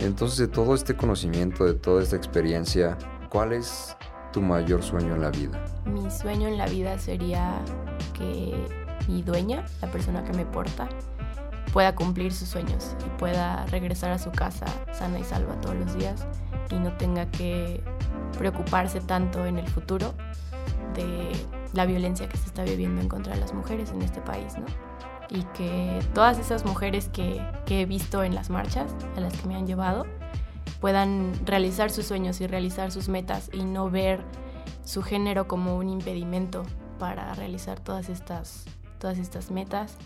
[0.00, 2.96] Entonces, de todo este conocimiento, de toda esta experiencia,
[3.28, 3.94] ¿cuál es
[4.32, 5.62] tu mayor sueño en la vida?
[5.84, 7.60] Mi sueño en la vida sería
[8.14, 8.64] que
[9.08, 10.88] mi dueña, la persona que me porta,
[11.72, 15.94] pueda cumplir sus sueños y pueda regresar a su casa sana y salva todos los
[15.96, 16.26] días
[16.70, 17.82] y no tenga que
[18.36, 20.14] preocuparse tanto en el futuro
[20.94, 21.32] de
[21.72, 24.66] la violencia que se está viviendo en contra de las mujeres en este país, ¿no?
[25.30, 29.56] Y que todas esas mujeres que, he visto en las marchas, a las que me
[29.56, 30.06] han llevado,
[30.80, 34.24] puedan realizar sus sueños y realizar sus metas y no ver
[34.84, 36.62] su género como un impedimento
[36.98, 38.64] para realizar todas estas,
[38.98, 39.98] todas estas metas,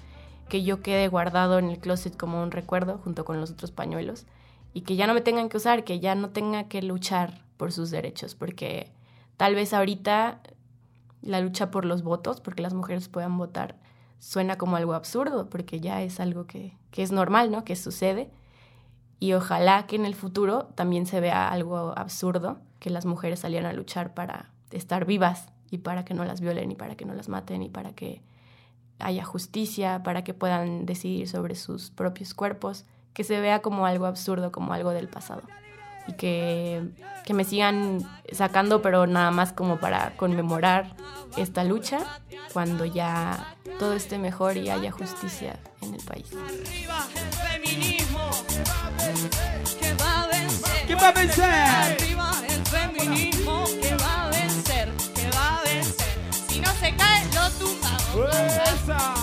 [0.49, 4.27] que yo quede guardado en el closet como un recuerdo junto con los otros pañuelos
[4.75, 7.73] y que ya no me tengan que usar, que ya no tenga que luchar por
[7.73, 8.91] sus derechos, porque
[9.37, 10.41] tal vez ahorita
[11.21, 13.77] la lucha por los votos, porque las mujeres puedan votar,
[14.19, 17.65] suena como algo absurdo, porque ya es algo que, que es normal, ¿no?
[17.65, 18.31] Que sucede.
[19.21, 23.71] Y ojalá que en el futuro también se vea algo absurdo, que las mujeres salieran
[23.71, 27.15] a luchar para estar vivas y para que no las violen y para que no
[27.15, 28.23] las maten y para que
[29.03, 34.07] haya justicia, para que puedan decidir sobre sus propios cuerpos que se vea como algo
[34.07, 35.43] absurdo, como algo del pasado.
[36.09, 36.89] Y que,
[37.25, 38.01] que me sigan
[38.33, 40.97] sacando, pero nada más como para conmemorar
[41.37, 42.21] esta lucha
[42.53, 46.27] cuando ya todo esté mejor y haya justicia en el país.
[46.33, 48.31] Arriba el feminismo
[49.79, 50.87] que va a vencer.
[50.87, 52.02] ¿Quién va a vencer?
[57.59, 58.35] Tumbamos.
[58.35, 59.15] ¡Esa!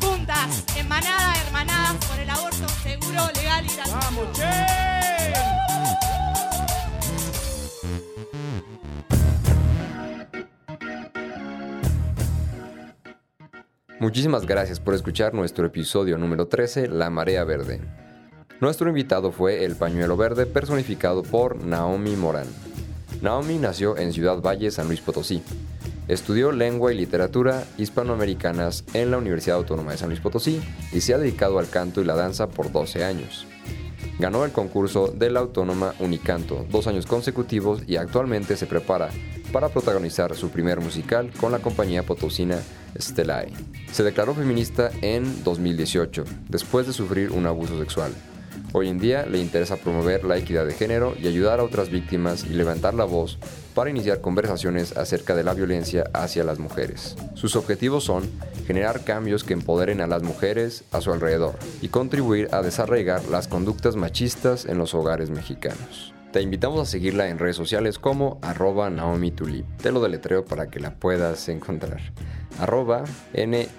[0.00, 3.98] Juntas, hermanadas, por el aborto seguro, legal y gratuito.
[4.00, 4.88] ¡Vamos, che!
[14.00, 17.80] Muchísimas gracias por escuchar nuestro episodio número 13, La Marea Verde.
[18.60, 22.46] Nuestro invitado fue el pañuelo verde personificado por Naomi Morán.
[23.20, 25.42] Naomi nació en Ciudad Valle, San Luis Potosí.
[26.08, 31.12] Estudió lengua y literatura hispanoamericanas en la Universidad Autónoma de San Luis Potosí y se
[31.12, 33.46] ha dedicado al canto y la danza por 12 años.
[34.18, 39.10] Ganó el concurso de la Autónoma Unicanto dos años consecutivos y actualmente se prepara
[39.52, 42.58] para protagonizar su primer musical con la compañía potosina
[42.98, 43.52] Stellae.
[43.92, 48.12] Se declaró feminista en 2018, después de sufrir un abuso sexual.
[48.72, 52.44] Hoy en día le interesa promover la equidad de género y ayudar a otras víctimas
[52.44, 53.38] y levantar la voz
[53.74, 57.16] para iniciar conversaciones acerca de la violencia hacia las mujeres.
[57.34, 58.30] Sus objetivos son
[58.66, 63.48] generar cambios que empoderen a las mujeres a su alrededor y contribuir a desarraigar las
[63.48, 66.12] conductas machistas en los hogares mexicanos.
[66.32, 69.64] Te invitamos a seguirla en redes sociales como arroba Naomi Tulip.
[69.78, 72.02] Te lo deletreo para que la puedas encontrar.
[72.58, 73.78] Arroba N-A-O-M-I-T-U-L-I-P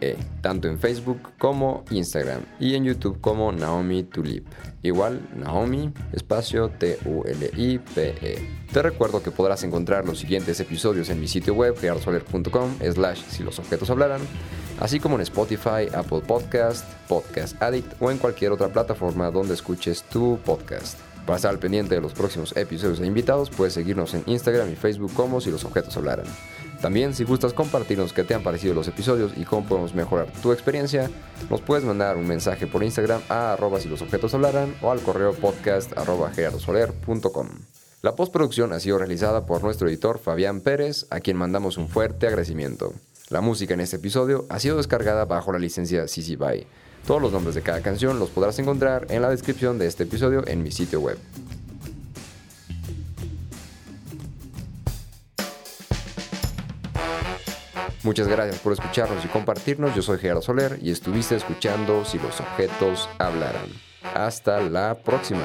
[0.00, 4.46] e, tanto en Facebook como Instagram y en YouTube como Naomi Tulip.
[4.82, 8.66] Igual Naomi, espacio T-U-L-I-P-E.
[8.72, 13.42] Te recuerdo que podrás encontrar los siguientes episodios en mi sitio web gerardosoler.com slash si
[13.42, 14.20] los objetos hablaran,
[14.80, 20.02] así como en Spotify, Apple Podcast, Podcast Addict o en cualquier otra plataforma donde escuches
[20.04, 20.98] tu podcast.
[21.26, 24.76] Para estar al pendiente de los próximos episodios e invitados, puedes seguirnos en Instagram y
[24.76, 26.26] Facebook como si los objetos hablaran.
[26.80, 30.52] También, si gustas compartirnos qué te han parecido los episodios y cómo podemos mejorar tu
[30.52, 31.10] experiencia,
[31.50, 35.00] nos puedes mandar un mensaje por Instagram a arroba si los objetos hablaran o al
[35.00, 36.32] correo podcast arroba.
[38.02, 42.26] La postproducción ha sido realizada por nuestro editor Fabián Pérez, a quien mandamos un fuerte
[42.26, 42.92] agradecimiento.
[43.30, 46.66] La música en este episodio ha sido descargada bajo la licencia CC BY.
[47.06, 50.46] Todos los nombres de cada canción los podrás encontrar en la descripción de este episodio
[50.46, 51.18] en mi sitio web.
[58.06, 59.92] Muchas gracias por escucharnos y compartirnos.
[59.96, 63.66] Yo soy Gerardo Soler y estuviste escuchando Si los objetos hablaran.
[64.14, 65.42] Hasta la próxima.